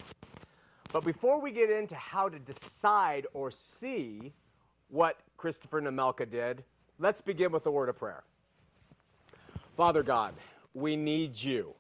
[0.94, 4.32] But before we get into how to decide or see
[4.88, 6.64] what Christopher Nemelka did,
[6.98, 8.24] Let's begin with a word of prayer.
[9.76, 10.34] Father God,
[10.74, 11.74] we need you,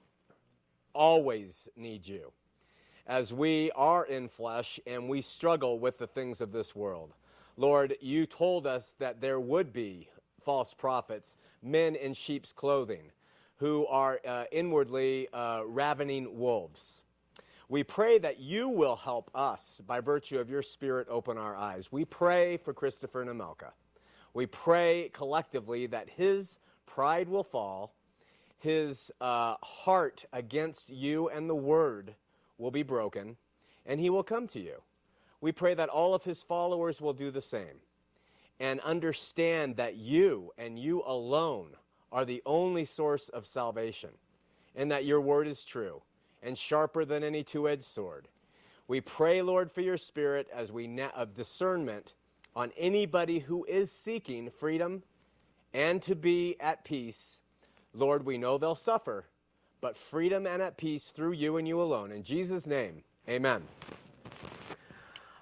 [0.94, 2.34] always need you,
[3.08, 7.14] as we are in flesh and we struggle with the things of this world.
[7.56, 10.10] Lord, you told us that there would be
[10.44, 13.10] false prophets, men in sheep's clothing,
[13.56, 17.04] who are uh, inwardly uh, ravening wolves.
[17.70, 21.90] We pray that you will help us by virtue of your Spirit open our eyes.
[21.90, 23.72] We pray for Christopher Nemelka.
[24.36, 27.94] We pray collectively that his pride will fall,
[28.60, 32.14] his uh, heart against you and the Word
[32.58, 33.38] will be broken,
[33.86, 34.82] and he will come to you.
[35.40, 37.80] We pray that all of his followers will do the same
[38.60, 41.70] and understand that you and you alone
[42.12, 44.12] are the only source of salvation,
[44.76, 46.02] and that your word is true
[46.44, 48.28] and sharper than any two edged sword.
[48.90, 52.16] We pray, Lord, for your spirit as we na- of discernment
[52.56, 55.04] on anybody who is seeking freedom
[55.74, 57.40] and to be at peace.
[57.94, 59.26] Lord, we know they'll suffer,
[59.82, 62.12] but freedom and at peace through you and you alone.
[62.12, 63.62] In Jesus' name, amen.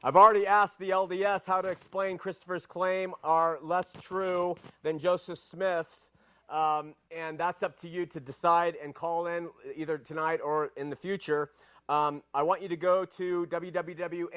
[0.03, 5.37] I've already asked the LDS how to explain Christopher's claim are less true than Joseph
[5.37, 6.09] Smith's.
[6.49, 10.89] Um, and that's up to you to decide and call in either tonight or in
[10.89, 11.51] the future.
[11.89, 14.31] Um, I want you to go to www.mrm.org.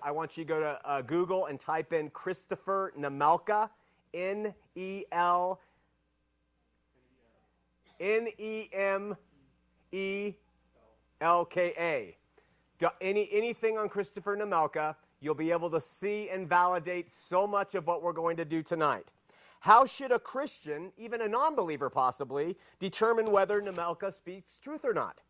[0.00, 3.68] I want you to go to uh, Google and type in Christopher Nemelka,
[4.14, 5.60] N E L
[7.98, 9.16] N E M
[9.90, 10.34] E
[11.20, 12.16] L K A.
[13.00, 17.88] Any, anything on Christopher Nemelka, you'll be able to see and validate so much of
[17.88, 19.10] what we're going to do tonight.
[19.60, 24.94] How should a Christian, even a non believer possibly, determine whether Nemelka speaks truth or
[24.94, 25.22] not?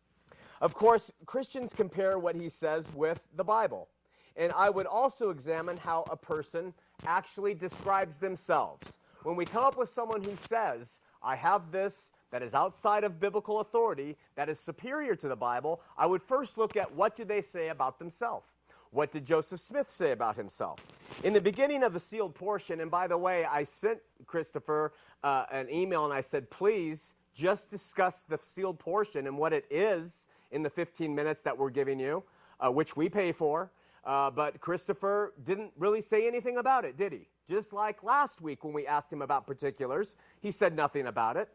[0.61, 3.87] Of course, Christians compare what he says with the Bible.
[4.35, 6.73] And I would also examine how a person
[7.05, 8.99] actually describes themselves.
[9.23, 13.19] When we come up with someone who says, I have this that is outside of
[13.19, 17.25] biblical authority, that is superior to the Bible, I would first look at what do
[17.25, 18.49] they say about themselves.
[18.91, 20.79] What did Joseph Smith say about himself?
[21.23, 24.93] In the beginning of the sealed portion, and by the way, I sent Christopher
[25.23, 29.65] uh, an email and I said, please just discuss the sealed portion and what it
[29.69, 32.23] is in the 15 minutes that we're giving you,
[32.59, 33.71] uh, which we pay for.
[34.05, 37.27] Uh, but Christopher didn't really say anything about it, did he?
[37.49, 41.49] Just like last week when we asked him about particulars, he said nothing about it.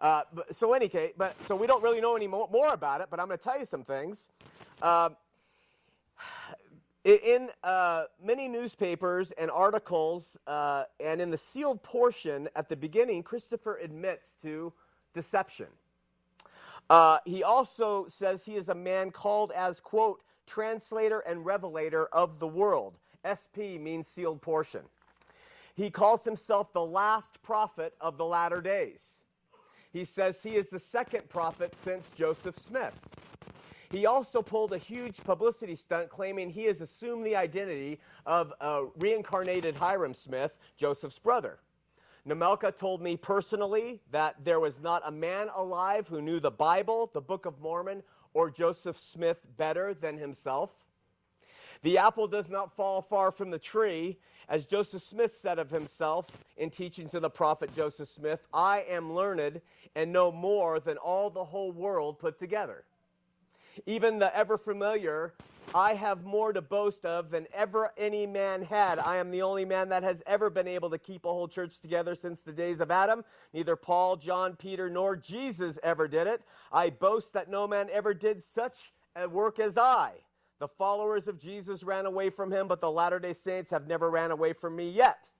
[0.00, 3.00] Uh, but, so any case, but so we don't really know any more, more about
[3.00, 3.08] it.
[3.10, 4.28] But I'm going to tell you some things.
[4.80, 5.10] Uh,
[7.04, 13.22] in uh, many newspapers and articles, uh, and in the sealed portion at the beginning,
[13.22, 14.72] Christopher admits to
[15.14, 15.66] deception.
[16.90, 22.38] Uh, he also says he is a man called as, quote, translator and revelator of
[22.38, 22.98] the world.
[23.24, 24.82] SP means sealed portion.
[25.74, 29.18] He calls himself the last prophet of the latter days.
[29.92, 32.94] He says he is the second prophet since Joseph Smith.
[33.90, 38.86] He also pulled a huge publicity stunt claiming he has assumed the identity of a
[38.96, 41.58] reincarnated Hyrum Smith, Joseph's brother.
[42.26, 47.10] Nemelka told me personally that there was not a man alive who knew the Bible,
[47.12, 50.84] the Book of Mormon, or Joseph Smith better than himself.
[51.82, 54.18] The apple does not fall far from the tree.
[54.48, 59.12] As Joseph Smith said of himself in teachings of the prophet Joseph Smith, I am
[59.12, 59.60] learned
[59.96, 62.84] and know more than all the whole world put together.
[63.86, 65.32] Even the ever familiar,
[65.74, 68.98] I have more to boast of than ever any man had.
[68.98, 71.80] I am the only man that has ever been able to keep a whole church
[71.80, 73.24] together since the days of Adam.
[73.54, 76.42] Neither Paul, John, Peter, nor Jesus ever did it.
[76.70, 80.12] I boast that no man ever did such a work as I.
[80.58, 84.10] The followers of Jesus ran away from him, but the Latter day Saints have never
[84.10, 85.30] ran away from me yet.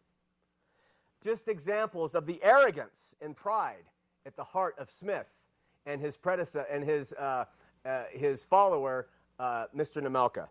[1.22, 3.84] Just examples of the arrogance and pride
[4.26, 5.28] at the heart of Smith
[5.86, 7.44] and his predecessor and his uh,
[7.84, 10.02] uh, his follower, uh, Mr.
[10.02, 10.48] Nemelka.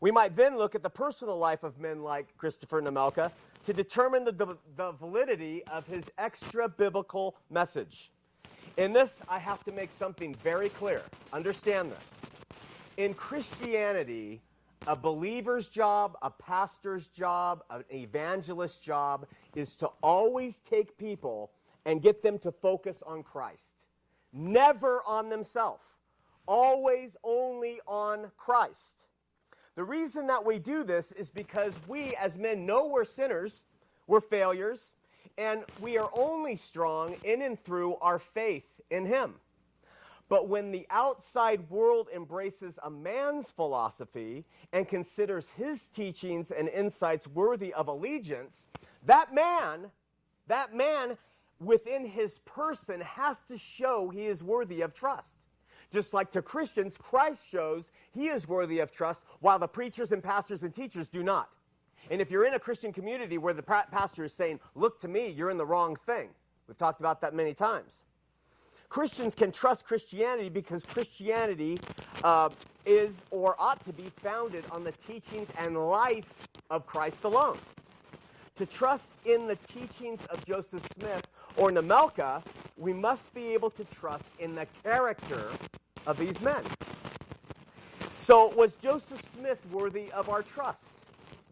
[0.00, 3.30] We might then look at the personal life of men like Christopher Nemelka
[3.64, 8.10] to determine the, the, the validity of his extra biblical message.
[8.76, 11.02] In this, I have to make something very clear.
[11.32, 12.20] Understand this.
[12.96, 14.40] In Christianity,
[14.86, 21.52] a believer's job, a pastor's job, an evangelist's job is to always take people
[21.84, 23.86] and get them to focus on Christ,
[24.32, 25.84] never on themselves
[26.46, 29.06] always only on Christ.
[29.74, 33.64] The reason that we do this is because we, as men, know we're sinners,
[34.06, 34.92] we're failures,
[35.38, 39.34] and we are only strong in and through our faith in Him.
[40.32, 47.26] But when the outside world embraces a man's philosophy and considers his teachings and insights
[47.26, 48.66] worthy of allegiance,
[49.04, 49.90] that man,
[50.46, 51.18] that man
[51.60, 55.48] within his person has to show he is worthy of trust.
[55.92, 60.22] Just like to Christians, Christ shows he is worthy of trust, while the preachers and
[60.22, 61.50] pastors and teachers do not.
[62.10, 65.28] And if you're in a Christian community where the pastor is saying, Look to me,
[65.28, 66.30] you're in the wrong thing.
[66.66, 68.04] We've talked about that many times.
[68.88, 71.78] Christians can trust Christianity because Christianity
[72.24, 72.48] uh,
[72.86, 77.58] is or ought to be founded on the teachings and life of Christ alone.
[78.56, 81.26] To trust in the teachings of Joseph Smith
[81.56, 82.42] or Nemelka,
[82.76, 85.48] we must be able to trust in the character
[86.06, 86.62] of these men.
[88.16, 90.82] So, was Joseph Smith worthy of our trust?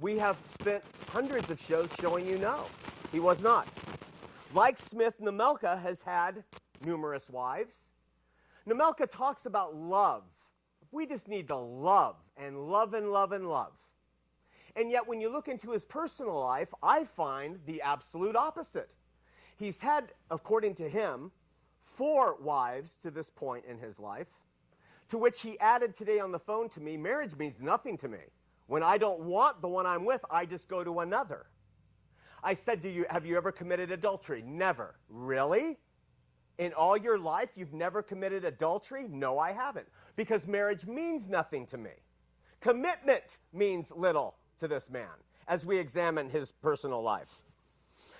[0.01, 2.67] We have spent hundreds of shows showing you no,
[3.13, 3.67] he was not.
[4.55, 6.45] Like Smith, Nemelka has had
[6.85, 7.77] numerous wives.
[8.69, 10.25] Nemelka talks about love.
[10.93, 13.73] We just need to love and love and love and love.
[14.77, 18.91] And yet, when you look into his personal life, I find the absolute opposite.
[19.57, 21.33] He's had, according to him,
[21.85, 24.29] four wives to this point in his life,
[25.11, 28.19] to which he added today on the phone to me marriage means nothing to me.
[28.67, 31.47] When I don't want the one I'm with, I just go to another.
[32.43, 34.43] I said, Do you, Have you ever committed adultery?
[34.47, 34.95] Never.
[35.09, 35.79] Really?
[36.59, 39.07] In all your life, you've never committed adultery?
[39.09, 39.89] No, I haven't.
[40.15, 41.91] Because marriage means nothing to me.
[42.61, 45.09] Commitment means little to this man
[45.49, 47.41] as we examine his personal life.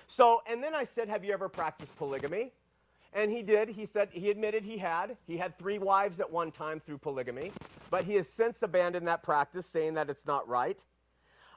[0.07, 2.51] So, and then I said, Have you ever practiced polygamy?
[3.13, 3.69] And he did.
[3.69, 5.17] He said he admitted he had.
[5.27, 7.51] He had three wives at one time through polygamy,
[7.89, 10.83] but he has since abandoned that practice, saying that it's not right.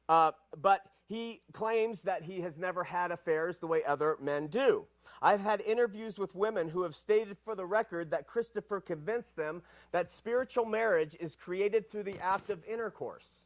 [0.09, 4.85] Uh, but he claims that he has never had affairs the way other men do.
[5.23, 9.63] I've had interviews with women who have stated for the record that Christopher convinced them
[9.93, 13.45] that spiritual marriage is created through the act of intercourse.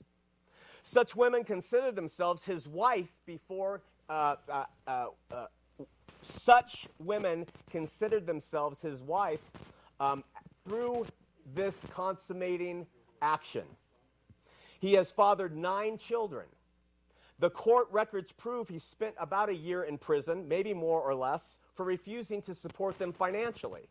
[0.82, 3.82] Such women consider themselves his wife before.
[4.08, 5.46] Uh, uh, uh, uh
[6.28, 9.42] such women considered themselves his wife
[10.00, 10.24] um,
[10.66, 11.06] through
[11.54, 12.86] this consummating
[13.22, 13.64] action.
[14.80, 16.46] He has fathered nine children.
[17.40, 21.56] The court records prove he spent about a year in prison, maybe more or less,
[21.74, 23.88] for refusing to support them financially.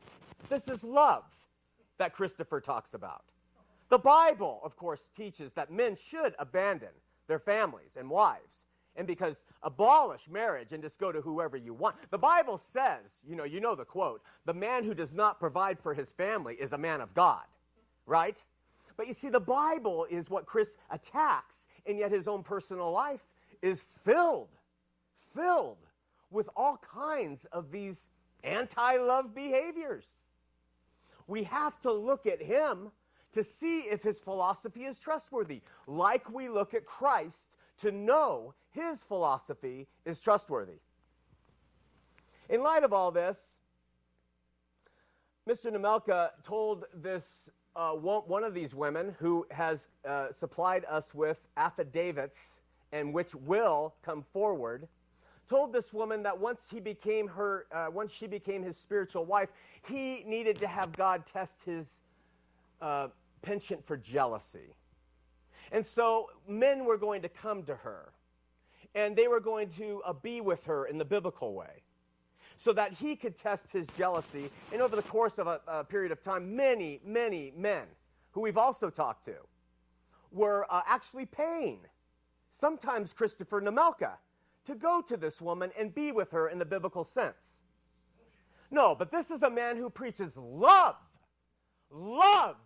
[0.50, 1.24] This is love
[1.98, 3.24] that Christopher talks about.
[3.90, 6.90] The Bible, of course, teaches that men should abandon
[7.28, 8.66] their families and wives
[8.98, 11.96] and because abolish marriage and just go to whoever you want.
[12.10, 15.80] The Bible says, you know, you know the quote, the man who does not provide
[15.80, 17.46] for his family is a man of God,
[18.06, 18.44] right?
[18.98, 23.24] But you see, the Bible is what Chris attacks, and yet his own personal life
[23.62, 24.50] is filled,
[25.36, 25.78] filled
[26.32, 28.10] with all kinds of these
[28.44, 30.06] anti love behaviors.
[31.28, 32.92] We have to look at him
[33.34, 37.50] to see if his philosophy is trustworthy, like we look at Christ
[37.80, 40.80] to know his philosophy is trustworthy.
[42.50, 43.58] In light of all this,
[45.48, 45.72] Mr.
[45.72, 52.62] Nemelka told this uh, one of these women who has uh, supplied us with affidavits
[52.92, 54.88] and which will come forward
[55.48, 59.50] told this woman that once he became her, uh, once she became his spiritual wife,
[59.88, 62.02] he needed to have God test his
[62.82, 63.08] uh,
[63.42, 64.74] penchant for jealousy.
[65.72, 68.14] And so men were going to come to her,
[68.96, 71.84] and they were going to uh, be with her in the biblical way,
[72.58, 74.50] so that he could test his jealousy.
[74.72, 77.84] And over the course of a, a period of time, many, many men
[78.32, 79.36] who we've also talked to
[80.32, 81.80] were uh, actually paying,
[82.50, 84.14] sometimes Christopher Nemelka,
[84.66, 87.62] to go to this woman and be with her in the biblical sense.
[88.70, 90.98] No, but this is a man who preaches love,
[91.90, 92.58] love,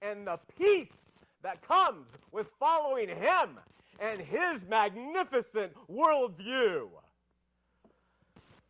[0.00, 1.09] and the peace
[1.42, 3.58] that comes with following him
[3.98, 6.88] and his magnificent worldview.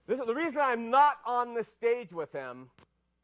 [0.06, 2.68] This, the reason I'm not on the stage with him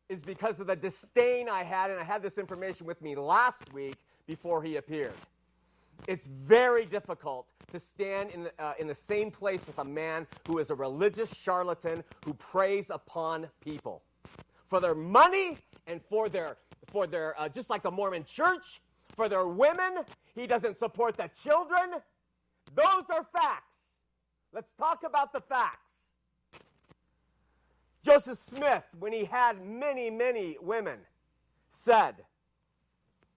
[0.09, 3.72] is because of the disdain I had, and I had this information with me last
[3.72, 5.14] week before he appeared.
[6.07, 10.26] It's very difficult to stand in the, uh, in the same place with a man
[10.47, 14.03] who is a religious charlatan who preys upon people
[14.66, 18.80] for their money and for their, for their uh, just like the Mormon church,
[19.17, 20.05] for their women.
[20.35, 21.91] He doesn't support the children.
[22.75, 23.79] Those are facts.
[24.53, 25.93] Let's talk about the facts.
[28.05, 30.99] Joseph Smith, when he had many, many women,
[31.73, 32.14] said,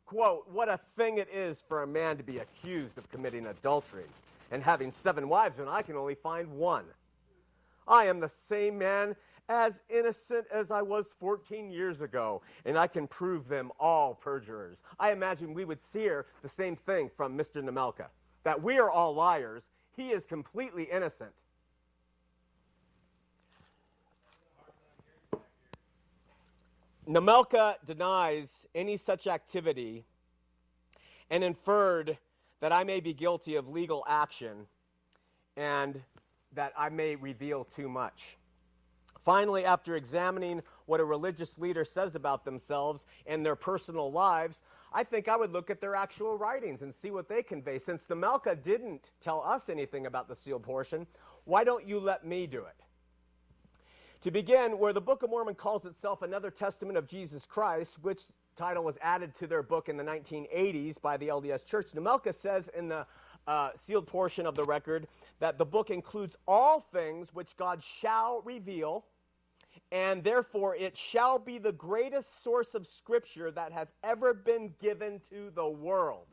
[0.06, 4.06] quote, what a thing it is for a man to be accused of committing adultery
[4.52, 6.86] and having seven wives when I can only find one.
[7.88, 9.16] I am the same man
[9.50, 14.84] as innocent as I was 14 years ago, and I can prove them all perjurers.
[15.00, 17.62] I imagine we would hear the same thing from Mr.
[17.64, 18.06] Nemelka
[18.44, 19.70] that we are all liars.
[19.98, 21.34] He is completely innocent.
[27.08, 30.06] Nemelka denies any such activity
[31.32, 32.20] and inferred
[32.60, 34.68] that I may be guilty of legal action
[35.58, 36.00] and
[36.54, 38.38] that I may reveal too much.
[39.30, 45.04] Finally, after examining what a religious leader says about themselves and their personal lives, I
[45.04, 47.78] think I would look at their actual writings and see what they convey.
[47.78, 51.06] Since Nemelka didn't tell us anything about the sealed portion,
[51.44, 52.84] why don't you let me do it?
[54.22, 58.22] To begin, where the Book of Mormon calls itself another testament of Jesus Christ, which
[58.56, 62.68] title was added to their book in the 1980s by the LDS Church, Nemelka says
[62.76, 63.06] in the
[63.46, 65.08] uh, sealed portion of the record
[65.40, 69.06] that the book includes all things which God shall reveal,
[69.92, 75.22] and therefore it shall be the greatest source of scripture that hath ever been given
[75.30, 76.28] to the world.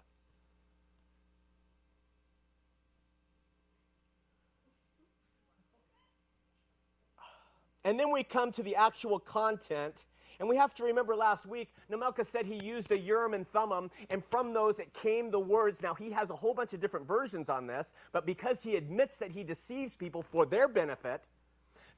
[7.85, 10.07] And then we come to the actual content
[10.39, 13.91] and we have to remember last week, Nemelka said he used a Urim and Thummim,
[14.11, 15.81] and from those it came the words.
[15.81, 19.17] Now, he has a whole bunch of different versions on this, but because he admits
[19.17, 21.23] that he deceives people for their benefit,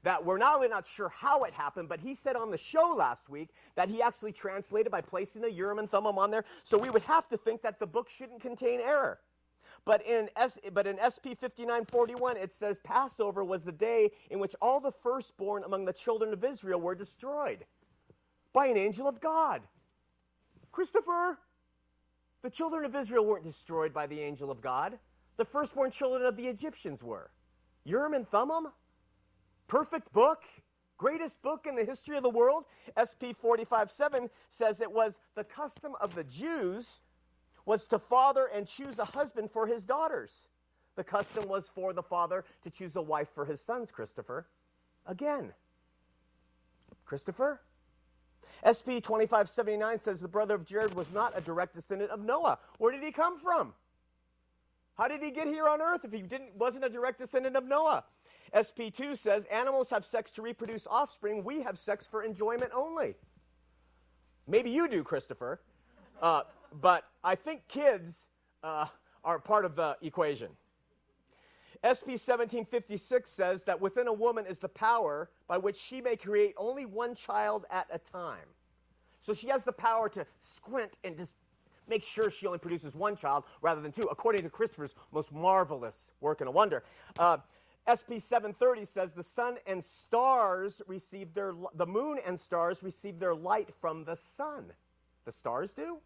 [0.03, 2.93] that we're not only not sure how it happened, but he said on the show
[2.95, 6.45] last week that he actually translated by placing the Urim and Thummim on there.
[6.63, 9.19] So we would have to think that the book shouldn't contain error.
[9.85, 14.55] But in, S, but in SP 5941, it says Passover was the day in which
[14.61, 17.65] all the firstborn among the children of Israel were destroyed
[18.53, 19.61] by an angel of God.
[20.71, 21.37] Christopher,
[22.41, 24.97] the children of Israel weren't destroyed by the angel of God.
[25.37, 27.31] The firstborn children of the Egyptians were.
[27.85, 28.67] Urim and Thummim,
[29.69, 30.43] perfect book,
[30.97, 32.65] greatest book in the history of the world.
[32.99, 36.99] SP 45:7 says it was the custom of the Jews
[37.65, 40.49] was to father and choose a husband for his daughters.
[40.95, 44.47] The custom was for the father to choose a wife for his sons, Christopher.
[45.05, 45.53] Again.
[47.05, 47.61] Christopher,
[48.61, 52.59] SP 2579 says the brother of Jared was not a direct descendant of Noah.
[52.77, 53.73] Where did he come from?
[54.95, 57.63] How did he get here on earth if he didn't, wasn't a direct descendant of
[57.65, 58.03] Noah?
[58.53, 61.43] SP2 says animals have sex to reproduce offspring.
[61.43, 63.15] We have sex for enjoyment only.
[64.47, 65.61] Maybe you do, Christopher.
[66.21, 66.41] Uh,
[66.81, 68.27] but I think kids
[68.63, 68.87] uh,
[69.23, 70.49] are part of the equation.
[71.79, 76.53] SP 1756 says that within a woman is the power by which she may create
[76.57, 78.47] only one child at a time.
[79.21, 81.35] So she has the power to squint and just
[81.87, 86.11] make sure she only produces one child rather than two, according to Christopher's most marvelous
[86.19, 86.83] work and a wonder.
[87.17, 87.37] Uh,
[87.89, 93.33] SP 730 says the sun and stars receive their, the moon and stars receive their
[93.33, 94.65] light from the sun.
[95.25, 95.97] The stars do?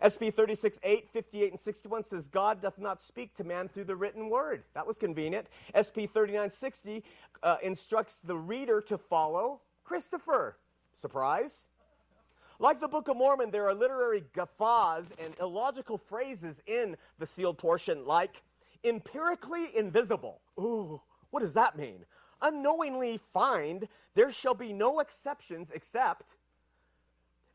[0.00, 3.96] SP 36, 8, 58, and 61 says, God doth not speak to man through the
[3.96, 4.62] written word.
[4.74, 5.46] That was convenient.
[5.76, 7.04] SP 3960
[7.42, 10.56] uh, instructs the reader to follow Christopher.
[10.96, 11.66] Surprise?
[12.58, 17.58] Like the Book of Mormon, there are literary guffaws and illogical phrases in the sealed
[17.58, 18.42] portion, like
[18.84, 20.40] empirically invisible.
[20.60, 21.00] Ooh,
[21.30, 22.04] what does that mean?
[22.42, 26.36] Unknowingly find, there shall be no exceptions except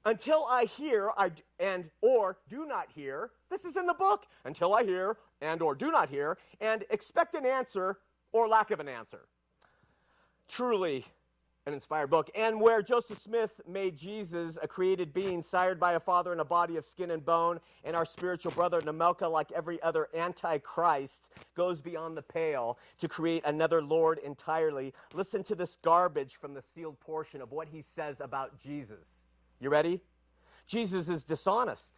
[0.06, 3.32] until I hear I, and or do not hear.
[3.50, 4.26] This is in the book.
[4.44, 7.98] Until I hear and or do not hear and expect an answer
[8.32, 9.28] or lack of an answer.
[10.48, 11.06] Truly
[11.68, 12.30] an inspired book.
[12.36, 16.46] And where Joseph Smith made Jesus a created being, sired by a father in a
[16.46, 21.82] body of skin and bone, and our spiritual brother Nemelka, like every other antichrist, goes
[21.82, 24.94] beyond the pale to create another Lord entirely.
[25.16, 29.08] Listen to this garbage from the sealed portion of what he says about Jesus.
[29.60, 30.02] You ready?
[30.68, 31.96] Jesus is dishonest.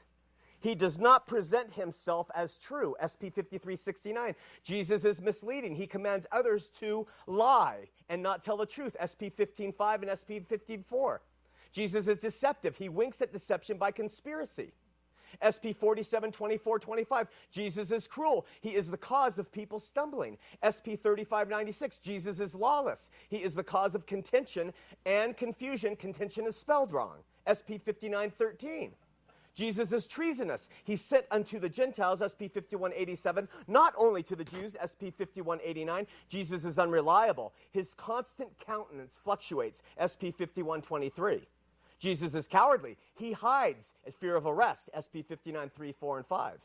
[0.60, 2.96] He does not present himself as true.
[2.98, 4.36] SP 5369.
[4.64, 5.76] Jesus is misleading.
[5.76, 8.96] He commands others to lie and not tell the truth.
[8.98, 11.22] SP 155 and SP 54.
[11.72, 12.78] Jesus is deceptive.
[12.78, 14.74] He winks at deception by conspiracy.
[15.44, 18.46] SP 47, 24, 25, Jesus is cruel.
[18.62, 20.38] He is the cause of people stumbling.
[20.64, 23.10] SP 35, 96, Jesus is lawless.
[23.30, 24.74] He is the cause of contention
[25.06, 25.96] and confusion.
[25.96, 27.18] Contention is spelled wrong.
[27.46, 28.94] SP 5913.
[29.58, 30.70] Jesus is treasonous.
[30.84, 36.06] He sent unto the Gentiles, SP 5187, not only to the Jews, SP 5189.
[36.30, 37.54] Jesus is unreliable.
[37.72, 41.48] His constant countenance fluctuates, SP 5123.
[41.98, 42.98] Jesus is cowardly.
[43.16, 46.60] He hides as fear of arrest, SP 59 4, and 5.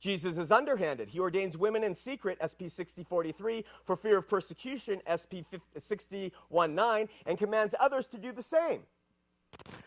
[0.00, 1.10] Jesus is underhanded.
[1.10, 5.46] He ordains women in secret, SP 6043, for fear of persecution, SP
[5.78, 8.80] 61 and commands others to do the same.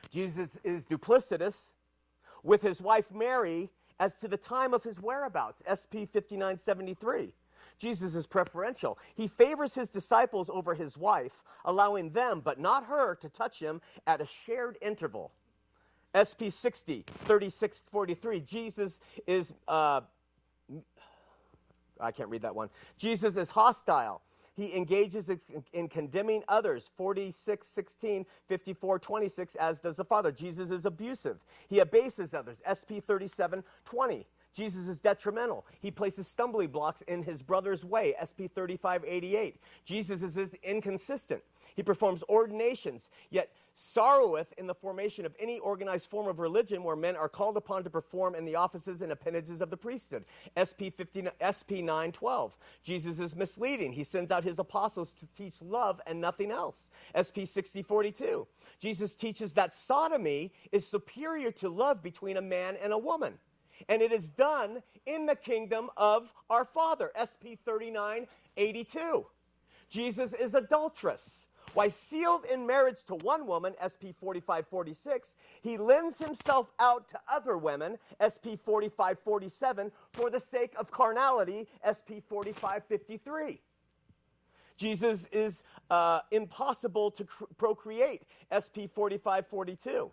[0.10, 1.74] Jesus is duplicitous
[2.48, 3.70] with his wife Mary
[4.00, 7.34] as to the time of his whereabouts, SP 5973.
[7.78, 8.98] Jesus is preferential.
[9.16, 13.82] He favors his disciples over his wife, allowing them, but not her, to touch him
[14.08, 15.32] at a shared interval.
[16.16, 18.40] SP 60, 36, 43.
[18.40, 20.02] Jesus is, uh,
[22.00, 22.70] I can't read that one.
[22.98, 24.22] Jesus is hostile.
[24.58, 25.30] He engages
[25.72, 30.32] in condemning others, 46, 16, 54, 26, as does the Father.
[30.32, 31.38] Jesus is abusive.
[31.70, 34.26] He abases others, SP 37, 20.
[34.58, 35.68] Jesus is detrimental.
[35.80, 39.62] He places stumbling blocks in his brother's way, SP 3588.
[39.86, 41.44] Jesus is inconsistent.
[41.76, 46.96] He performs ordinations, yet sorroweth in the formation of any organized form of religion where
[46.96, 50.26] men are called upon to perform in the offices and appendages of the priesthood.
[50.58, 52.58] SP, 15, SP 912.
[52.82, 53.92] Jesus is misleading.
[53.94, 56.90] He sends out his apostles to teach love and nothing else.
[57.14, 58.48] SP 6042.
[58.80, 63.38] Jesus teaches that sodomy is superior to love between a man and a woman
[63.90, 67.12] and it is done in the kingdom of our Father.
[67.16, 69.26] SP 3982.
[69.90, 71.48] Jesus is adulterous.
[71.74, 77.58] Why, sealed in marriage to one woman, SP 4546, he lends himself out to other
[77.58, 83.62] women, SP 4547, for the sake of carnality, SP 4553.
[84.78, 88.24] Jesus is uh, impossible to cr- procreate,
[88.54, 90.12] SP 4542.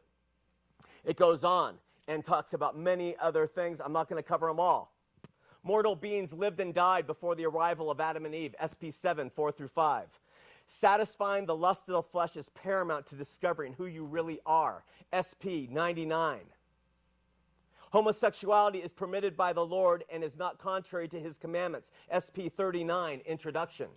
[1.04, 1.76] It goes on
[2.08, 3.80] and talks about many other things.
[3.80, 4.92] I'm not going to cover them all.
[5.62, 9.50] Mortal beings lived and died before the arrival of Adam and Eve, SP 7, 4
[9.50, 10.20] through 5.
[10.66, 15.68] Satisfying the lust of the flesh is paramount to discovering who you really are, SP
[15.70, 16.40] 99.
[17.92, 23.22] Homosexuality is permitted by the Lord and is not contrary to his commandments, SP 39,
[23.24, 23.88] introduction.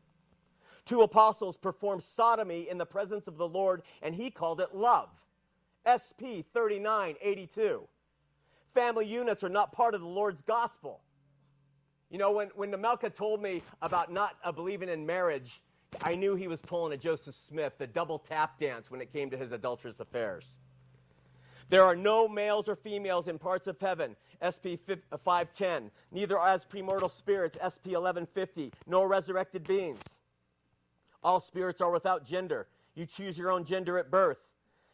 [0.85, 5.09] Two apostles performed sodomy in the presence of the Lord, and he called it love,
[5.83, 7.89] SP 3982
[8.78, 11.01] family units are not part of the Lord's gospel.
[12.11, 15.61] You know, when, when Nemelka told me about not uh, believing in marriage,
[16.03, 19.32] I knew he was pulling a Joseph Smith, the double tap dance when it came
[19.32, 20.59] to his adulterous affairs.
[21.69, 26.63] There are no males or females in parts of heaven, SP 510, uh, neither as
[26.63, 30.03] premortal spirits, SP 1150, nor resurrected beings.
[31.23, 32.67] All spirits are without gender.
[32.93, 34.38] You choose your own gender at birth.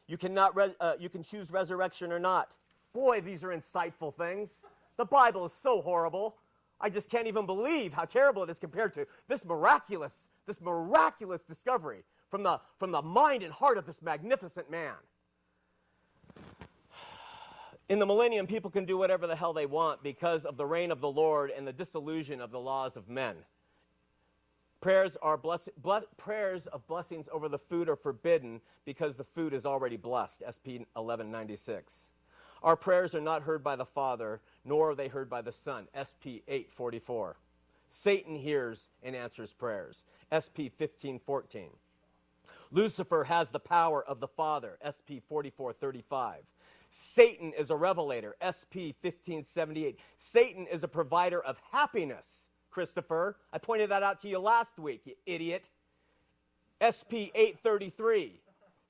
[0.07, 2.49] You, cannot re- uh, you can choose resurrection or not.
[2.93, 4.61] Boy, these are insightful things.
[4.97, 6.35] The Bible is so horrible.
[6.79, 11.43] I just can't even believe how terrible it is compared to this miraculous, this miraculous
[11.43, 14.93] discovery from the, from the mind and heart of this magnificent man.
[17.89, 20.91] In the millennium, people can do whatever the hell they want because of the reign
[20.91, 23.35] of the Lord and the disillusion of the laws of men.
[24.81, 29.53] Prayers, are bless, ble- prayers of blessings over the food are forbidden because the food
[29.53, 30.43] is already blessed.
[30.43, 32.07] SP 1196.
[32.63, 35.87] Our prayers are not heard by the Father, nor are they heard by the Son.
[35.93, 37.35] SP 844.
[37.89, 40.05] Satan hears and answers prayers.
[40.31, 41.69] SP 1514.
[42.71, 44.79] Lucifer has the power of the Father.
[44.81, 46.41] SP 4435.
[46.89, 48.35] Satan is a revelator.
[48.39, 49.99] SP 1578.
[50.17, 52.49] Satan is a provider of happiness.
[52.71, 55.69] Christopher, I pointed that out to you last week, you idiot.
[56.81, 58.39] SP 833.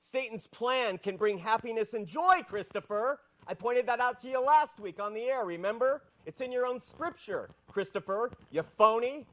[0.00, 3.20] Satan's plan can bring happiness and joy, Christopher.
[3.46, 6.02] I pointed that out to you last week on the air, remember?
[6.24, 9.26] It's in your own scripture, Christopher, you phony.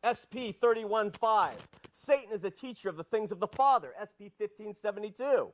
[0.00, 1.50] SP 31.5.
[1.92, 5.52] Satan is a teacher of the things of the Father, SP 1572.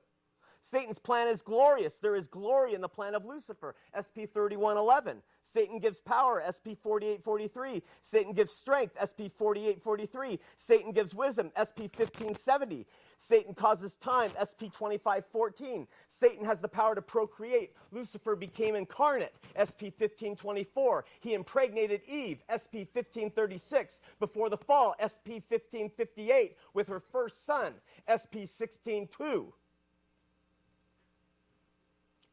[0.61, 1.99] Satan's plan is glorious.
[1.99, 3.75] There is glory in the plan of Lucifer.
[3.95, 5.23] SP 3111.
[5.43, 6.43] Satan gives power.
[6.43, 7.83] SP 4843.
[8.03, 8.97] Satan gives strength.
[8.99, 10.39] SP 4843.
[10.57, 11.53] Satan gives wisdom.
[11.55, 12.87] SP 1570.
[13.19, 14.31] Satan causes time.
[14.37, 15.87] SP 2514.
[16.09, 17.73] Satan has the power to procreate.
[17.93, 19.35] Lucifer became incarnate.
[19.57, 21.05] SP 1524.
[21.21, 22.43] He impregnated Eve.
[22.51, 24.01] SP 1536.
[24.19, 27.75] Before the fall, SP 1558 with her first son.
[28.11, 29.53] SP 1602.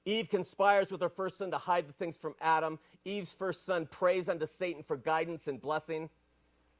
[0.06, 2.80] Eve conspires with her first son to hide the things from Adam.
[3.06, 6.10] Eve's first son prays unto Satan for guidance and blessing.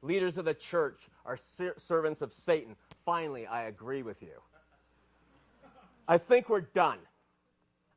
[0.02, 2.76] Leaders of the church are ser- servants of Satan.
[3.06, 4.40] Finally, I agree with you.
[6.06, 6.98] I think we're done.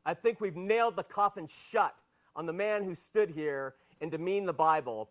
[0.05, 1.93] I think we've nailed the coffin shut
[2.36, 5.09] on the man who stood here and demeaned the Bible,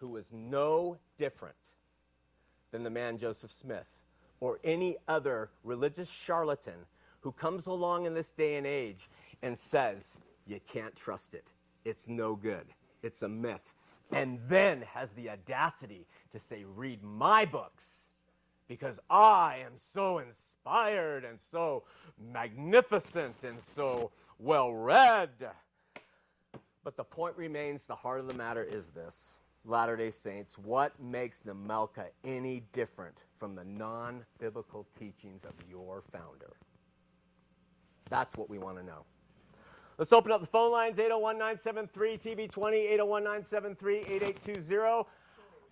[0.00, 1.54] who was no different
[2.70, 3.86] than the man Joseph Smith
[4.40, 6.86] or any other religious charlatan
[7.20, 9.08] who comes along in this day and age
[9.42, 10.16] and says,
[10.46, 11.50] You can't trust it.
[11.84, 12.66] It's no good.
[13.02, 13.74] It's a myth.
[14.10, 18.08] And then has the audacity to say, Read my books
[18.68, 21.84] because I am so inspired and so
[22.32, 25.30] magnificent and so well read.
[26.84, 29.28] But the point remains the heart of the matter is this
[29.64, 36.02] Latter day Saints, what makes Nemelka any different from the non biblical teachings of your
[36.12, 36.56] founder?
[38.08, 39.04] That's what we want to know.
[39.98, 45.08] Let's open up the phone lines 801 973 TV20, 801 973 8820.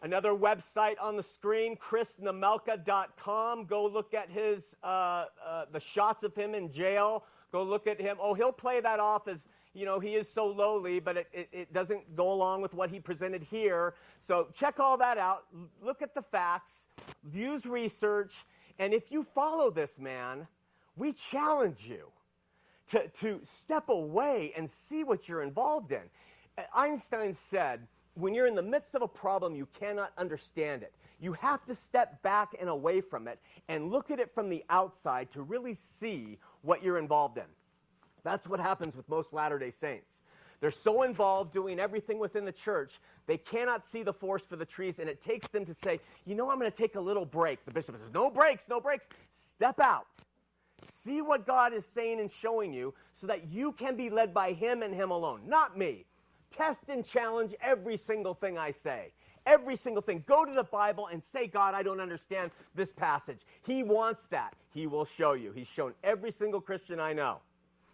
[0.03, 3.66] Another website on the screen, chrisnemelka.com.
[3.66, 7.22] Go look at his uh, uh, the shots of him in jail.
[7.53, 8.16] Go look at him.
[8.20, 11.49] Oh, he'll play that off as you know he is so lowly, but it, it,
[11.53, 13.95] it doesn't go along with what he presented here.
[14.18, 15.45] So check all that out.
[15.81, 16.89] Look at the facts.
[17.33, 18.45] Use research,
[18.81, 20.49] and if you follow this man,
[20.97, 22.11] we challenge you
[22.91, 26.03] to, to step away and see what you're involved in.
[26.74, 30.93] Einstein said when you're in the midst of a problem, you cannot understand it.
[31.20, 34.64] You have to step back and away from it and look at it from the
[34.70, 37.45] outside to really see what you're involved in.
[38.22, 40.22] That's what happens with most Latter day Saints.
[40.61, 44.64] They're so involved doing everything within the church, they cannot see the forest for the
[44.64, 47.26] trees, and it takes them to say, You know, I'm going to take a little
[47.26, 47.64] break.
[47.64, 49.05] The bishop says, No breaks, no breaks.
[49.32, 50.07] Step out.
[50.87, 54.53] See what God is saying and showing you so that you can be led by
[54.53, 56.05] Him and Him alone, not me.
[56.51, 59.12] Test and challenge every single thing I say.
[59.45, 60.24] Every single thing.
[60.26, 63.41] Go to the Bible and say, God, I don't understand this passage.
[63.64, 64.55] He wants that.
[64.72, 65.53] He will show you.
[65.53, 67.39] He's shown every single Christian I know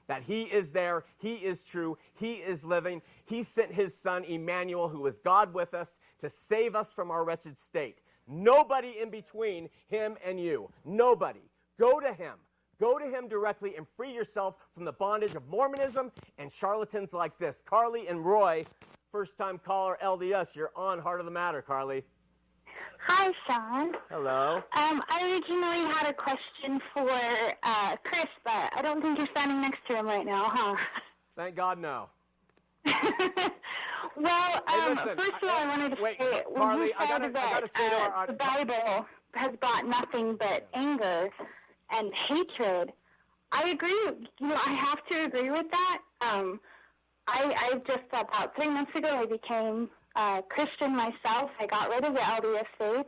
[0.06, 3.02] that He is there, He is true, He is living.
[3.24, 7.24] He sent His Son, Emmanuel, who is God with us, to save us from our
[7.24, 7.98] wretched state.
[8.28, 10.70] Nobody in between Him and you.
[10.84, 11.40] Nobody.
[11.78, 12.34] Go to Him.
[12.82, 17.38] Go to him directly and free yourself from the bondage of Mormonism and charlatans like
[17.38, 17.62] this.
[17.64, 18.66] Carly and Roy,
[19.12, 22.02] first time caller LDS, you're on Heart of the Matter, Carly.
[23.06, 23.92] Hi, Shawn.
[24.10, 24.56] Hello.
[24.76, 27.08] Um, I originally had a question for
[27.62, 30.76] uh, Chris, but I don't think you're standing next to him right now, huh?
[31.36, 32.08] Thank God, no.
[34.16, 37.28] well, um, listen, first of all, I wanted to wait, say, Carly, I gotta- I
[37.28, 41.30] that gotta say uh, our- the Bible has brought nothing but anger
[41.92, 42.92] and hatred,
[43.52, 44.28] I agree.
[44.40, 45.98] You know, I have to agree with that.
[46.20, 46.60] Um,
[47.28, 51.50] I, I just about three months ago I became a Christian myself.
[51.60, 53.06] I got rid of the LDS faith,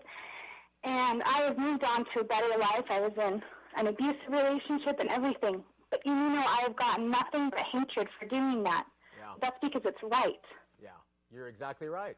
[0.84, 2.84] and I have moved on to a better life.
[2.90, 3.42] I was in
[3.76, 5.64] an abusive relationship and everything.
[5.90, 8.84] But you know, I have gotten nothing but hatred for doing that.
[9.18, 9.32] Yeah.
[9.40, 10.40] That's because it's right.
[10.82, 10.90] Yeah,
[11.32, 12.16] you're exactly right.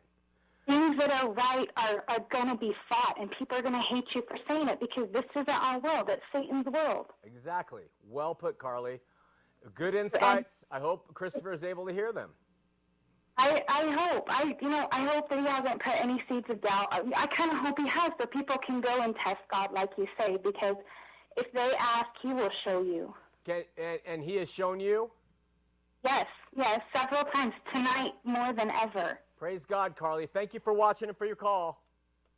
[0.67, 3.87] Things that are right are, are going to be fought, and people are going to
[3.87, 6.09] hate you for saying it because this isn't our world.
[6.09, 7.07] It's Satan's world.
[7.25, 7.83] Exactly.
[8.09, 9.01] Well put, Carly.
[9.75, 10.65] Good insights.
[10.71, 12.31] I hope Christopher is able to hear them.
[13.39, 14.29] I, I hope.
[14.29, 16.89] I you know I hope that he hasn't put any seeds of doubt.
[16.91, 19.91] I, I kind of hope he has, so people can go and test God, like
[19.99, 20.77] you say, because
[21.37, 23.15] if they ask, He will show you.
[23.45, 25.11] Can, and, and he has shown you?
[26.05, 29.19] Yes, yes, several times tonight, more than ever.
[29.39, 30.27] Praise God, Carly.
[30.27, 31.83] Thank you for watching and for your call.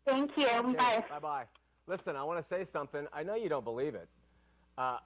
[0.05, 0.46] Thank you.
[0.46, 1.05] Bye.
[1.09, 1.44] Bye bye.
[1.86, 3.07] Listen, I want to say something.
[3.12, 4.09] I know you don't believe it.
[4.76, 4.99] Uh,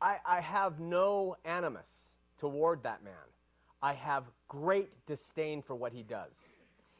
[0.00, 2.10] I, I have no animus
[2.40, 3.14] toward that man.
[3.80, 6.34] I have great disdain for what he does.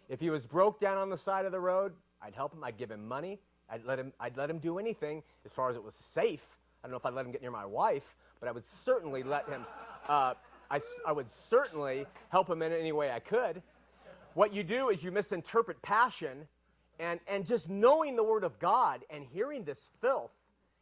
[0.08, 1.92] If he was broke down on the side of the road,
[2.22, 2.62] I'd help him.
[2.62, 3.40] I'd give him money.
[3.68, 6.58] I'd let him, I'd let him do anything as far as it was safe.
[6.82, 9.22] I don't know if I'd let him get near my wife, but I would certainly
[9.22, 9.64] let him,
[10.08, 10.34] uh,
[10.70, 13.62] I, I would certainly help him in any way I could.
[14.34, 16.48] What you do is you misinterpret passion
[16.98, 20.32] and, and just knowing the word of God and hearing this filth,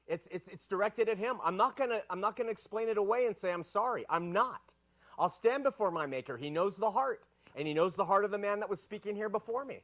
[0.08, 1.36] it's, it's, it's directed at him.
[1.44, 4.04] I'm not gonna I'm not gonna explain it away and say I'm sorry.
[4.10, 4.74] I'm not.
[5.18, 6.36] I'll stand before my maker.
[6.36, 7.22] He knows the heart,
[7.54, 9.82] and he knows the heart of the man that was speaking here before me.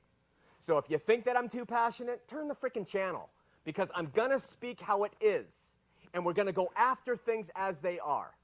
[0.60, 3.28] So if you think that I'm too passionate, turn the freaking channel
[3.64, 5.76] because I'm gonna speak how it is,
[6.14, 8.34] and we're gonna go after things as they are.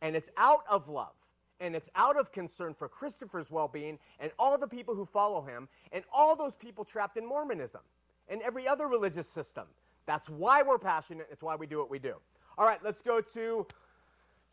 [0.00, 1.19] And it's out of love
[1.60, 5.42] and it's out of concern for Christopher's well being and all the people who follow
[5.42, 7.82] him and all those people trapped in Mormonism
[8.28, 9.64] and every other religious system.
[10.06, 11.28] That's why we're passionate.
[11.30, 12.14] It's why we do what we do.
[12.58, 13.66] All right, let's go to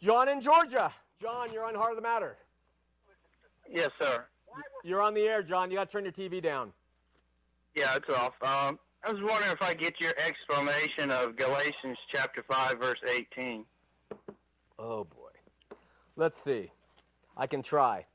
[0.02, 0.92] John in Georgia.
[1.22, 2.38] John, you're on Heart of the Matter.
[3.72, 4.26] Yes, sir.
[4.84, 5.72] You're on the air, John.
[5.72, 6.72] You got to turn your TV down.
[7.76, 8.34] Yeah, it's off.
[8.42, 13.66] Um, I was wondering if I get your explanation of Galatians chapter 5, verse 18.
[14.80, 15.78] Oh, boy.
[16.16, 16.72] Let's see.
[17.38, 18.06] I can try.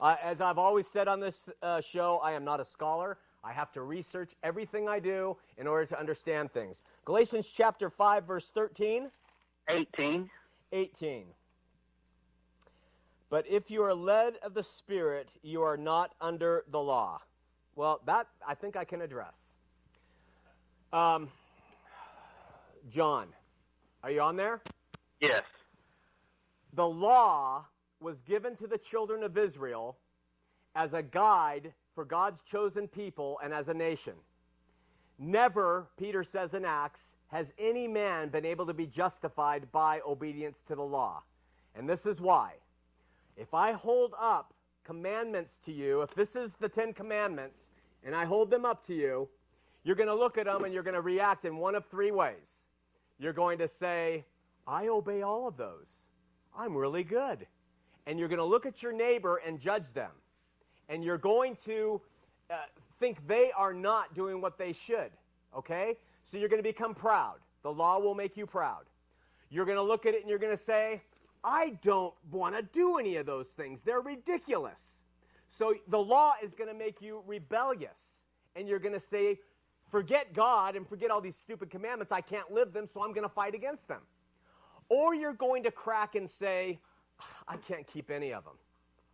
[0.00, 3.18] Uh, as I've always said on this uh, show, I am not a scholar.
[3.42, 6.82] I have to research everything I do in order to understand things.
[7.04, 9.10] Galatians chapter 5, verse 13,
[9.68, 10.30] 18.
[10.72, 11.24] 18.
[13.30, 17.20] But if you are led of the Spirit, you are not under the law.
[17.76, 19.34] Well, that I think I can address.
[20.92, 21.28] Um,
[22.90, 23.28] John,
[24.02, 24.60] are you on there?
[25.20, 25.42] Yes.
[26.72, 27.66] the law
[28.00, 29.98] was given to the children of Israel
[30.74, 34.14] as a guide for God's chosen people and as a nation.
[35.18, 40.62] Never, Peter says in Acts, has any man been able to be justified by obedience
[40.62, 41.22] to the law.
[41.74, 42.52] And this is why.
[43.36, 47.70] If I hold up commandments to you, if this is the Ten Commandments,
[48.04, 49.28] and I hold them up to you,
[49.84, 52.10] you're going to look at them and you're going to react in one of three
[52.10, 52.66] ways.
[53.18, 54.24] You're going to say,
[54.66, 55.86] I obey all of those.
[56.56, 57.46] I'm really good.
[58.08, 60.10] And you're going to look at your neighbor and judge them.
[60.88, 62.00] And you're going to
[62.50, 62.54] uh,
[62.98, 65.10] think they are not doing what they should.
[65.54, 65.96] Okay?
[66.24, 67.36] So you're going to become proud.
[67.62, 68.84] The law will make you proud.
[69.50, 71.02] You're going to look at it and you're going to say,
[71.44, 73.82] I don't want to do any of those things.
[73.82, 75.02] They're ridiculous.
[75.48, 78.22] So the law is going to make you rebellious.
[78.56, 79.38] And you're going to say,
[79.90, 82.10] forget God and forget all these stupid commandments.
[82.10, 84.00] I can't live them, so I'm going to fight against them.
[84.88, 86.78] Or you're going to crack and say,
[87.48, 88.54] I can't keep any of them.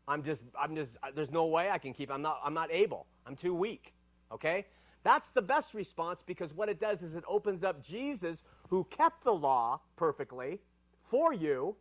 [0.07, 3.07] I'm just, I'm just, there's no way I can keep, I'm not, I'm not able.
[3.27, 3.95] I'm too weak.
[4.31, 4.67] Okay?
[5.03, 9.25] That's the best response because what it does is it opens up Jesus, who kept
[9.25, 10.61] the law perfectly
[11.03, 11.77] for you,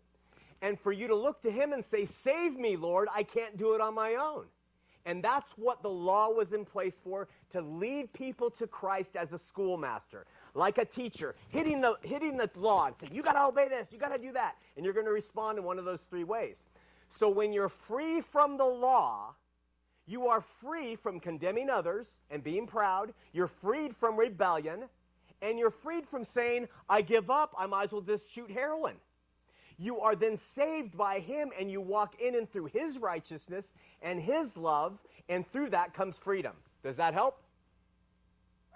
[0.62, 3.76] and for you to look to him and say, Save me, Lord, I can't do
[3.76, 4.46] it on my own.
[5.06, 9.34] And that's what the law was in place for to lead people to Christ as
[9.34, 13.44] a schoolmaster, like a teacher, hitting the, hitting the law and saying, You got to
[13.44, 14.56] obey this, you got to do that.
[14.76, 16.64] And you're going to respond in one of those three ways.
[17.10, 19.36] So when you're free from the law,
[20.06, 23.14] you are free from condemning others and being proud.
[23.32, 24.86] You're freed from rebellion.
[25.42, 28.96] And you're freed from saying, I give up, I might as well just shoot heroin.
[29.78, 34.20] You are then saved by Him and you walk in and through His righteousness and
[34.20, 35.00] His love,
[35.30, 36.54] and through that comes freedom.
[36.84, 37.42] Does that help?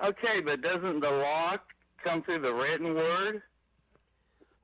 [0.03, 1.57] Okay, but doesn't the law
[2.03, 3.41] come through the written word?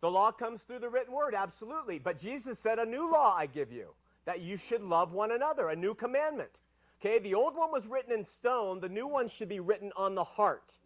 [0.02, 1.98] The law comes through the written word, absolutely.
[1.98, 3.94] But Jesus said, A new law I give you,
[4.26, 6.52] that you should love one another, a new commandment.
[7.00, 10.16] Okay, the old one was written in stone, the new one should be written on
[10.16, 10.78] the heart.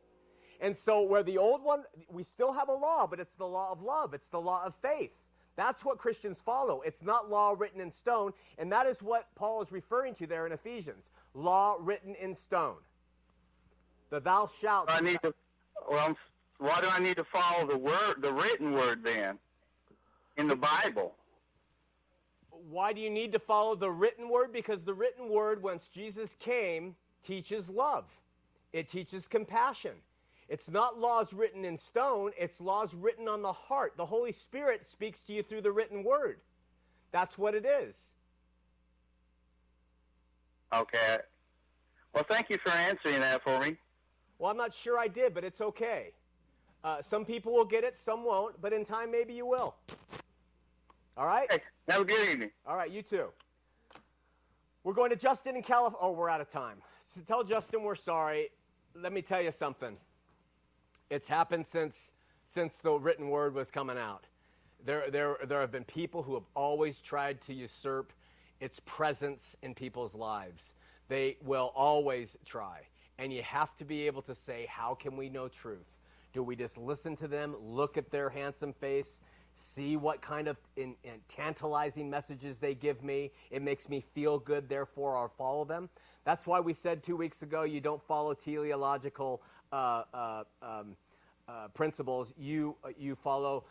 [0.59, 3.71] And so, where the old one, we still have a law, but it's the law
[3.71, 5.11] of love, it's the law of faith.
[5.57, 6.81] That's what Christians follow.
[6.81, 10.45] It's not law written in stone, and that is what Paul is referring to there
[10.45, 11.09] in Ephesians.
[11.33, 12.77] Law written in stone.
[14.11, 14.89] The thou shalt.
[14.89, 15.33] I need to.
[15.89, 16.15] Well,
[16.59, 19.37] why do I need to follow the word, the written word, then,
[20.37, 21.15] in the Bible?
[22.69, 24.53] Why do you need to follow the written word?
[24.53, 26.95] Because the written word, once Jesus came,
[27.25, 28.05] teaches love.
[28.73, 29.93] It teaches compassion.
[30.49, 33.93] It's not laws written in stone, it's laws written on the heart.
[33.97, 36.39] The Holy Spirit speaks to you through the written word.
[37.11, 37.95] That's what it is.
[40.73, 41.17] Okay.
[42.13, 43.77] Well, thank you for answering that for me.
[44.39, 46.11] Well, I'm not sure I did, but it's okay.
[46.83, 49.75] Uh, some people will get it, some won't, but in time, maybe you will.
[51.17, 51.51] All right?
[51.51, 52.51] Hey, have a good evening.
[52.65, 53.27] All right, you too.
[54.83, 55.97] We're going to Justin in California.
[55.99, 56.77] Oh, we're out of time.
[57.13, 58.49] So tell Justin we're sorry.
[58.95, 59.97] Let me tell you something.
[61.09, 62.11] It's happened since,
[62.47, 64.25] since the written word was coming out.
[64.85, 68.11] There, there, there have been people who have always tried to usurp
[68.59, 70.73] its presence in people's lives.
[71.07, 72.81] They will always try.
[73.17, 75.87] And you have to be able to say, How can we know truth?
[76.33, 79.21] Do we just listen to them, look at their handsome face,
[79.53, 83.31] see what kind of in, in tantalizing messages they give me?
[83.49, 85.89] It makes me feel good, therefore I'll follow them.
[86.25, 89.41] That's why we said two weeks ago you don't follow teleological
[89.71, 90.95] uh, uh, um,
[91.47, 93.65] uh, principles, you, uh, you follow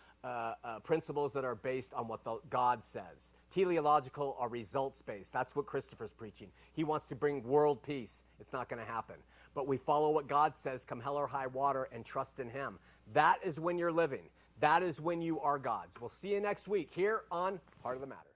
[0.82, 3.34] principles that are based on what the, God says.
[3.54, 5.32] Teleological are results based.
[5.32, 6.48] That's what Christopher's preaching.
[6.72, 8.24] He wants to bring world peace.
[8.40, 9.14] It's not going to happen.
[9.54, 12.78] But we follow what God says, come hell or high water, and trust in Him.
[13.12, 14.28] That is when you're living.
[14.60, 15.94] That is when you are God's.
[16.00, 18.35] We'll see you next week here on Heart of the Matter.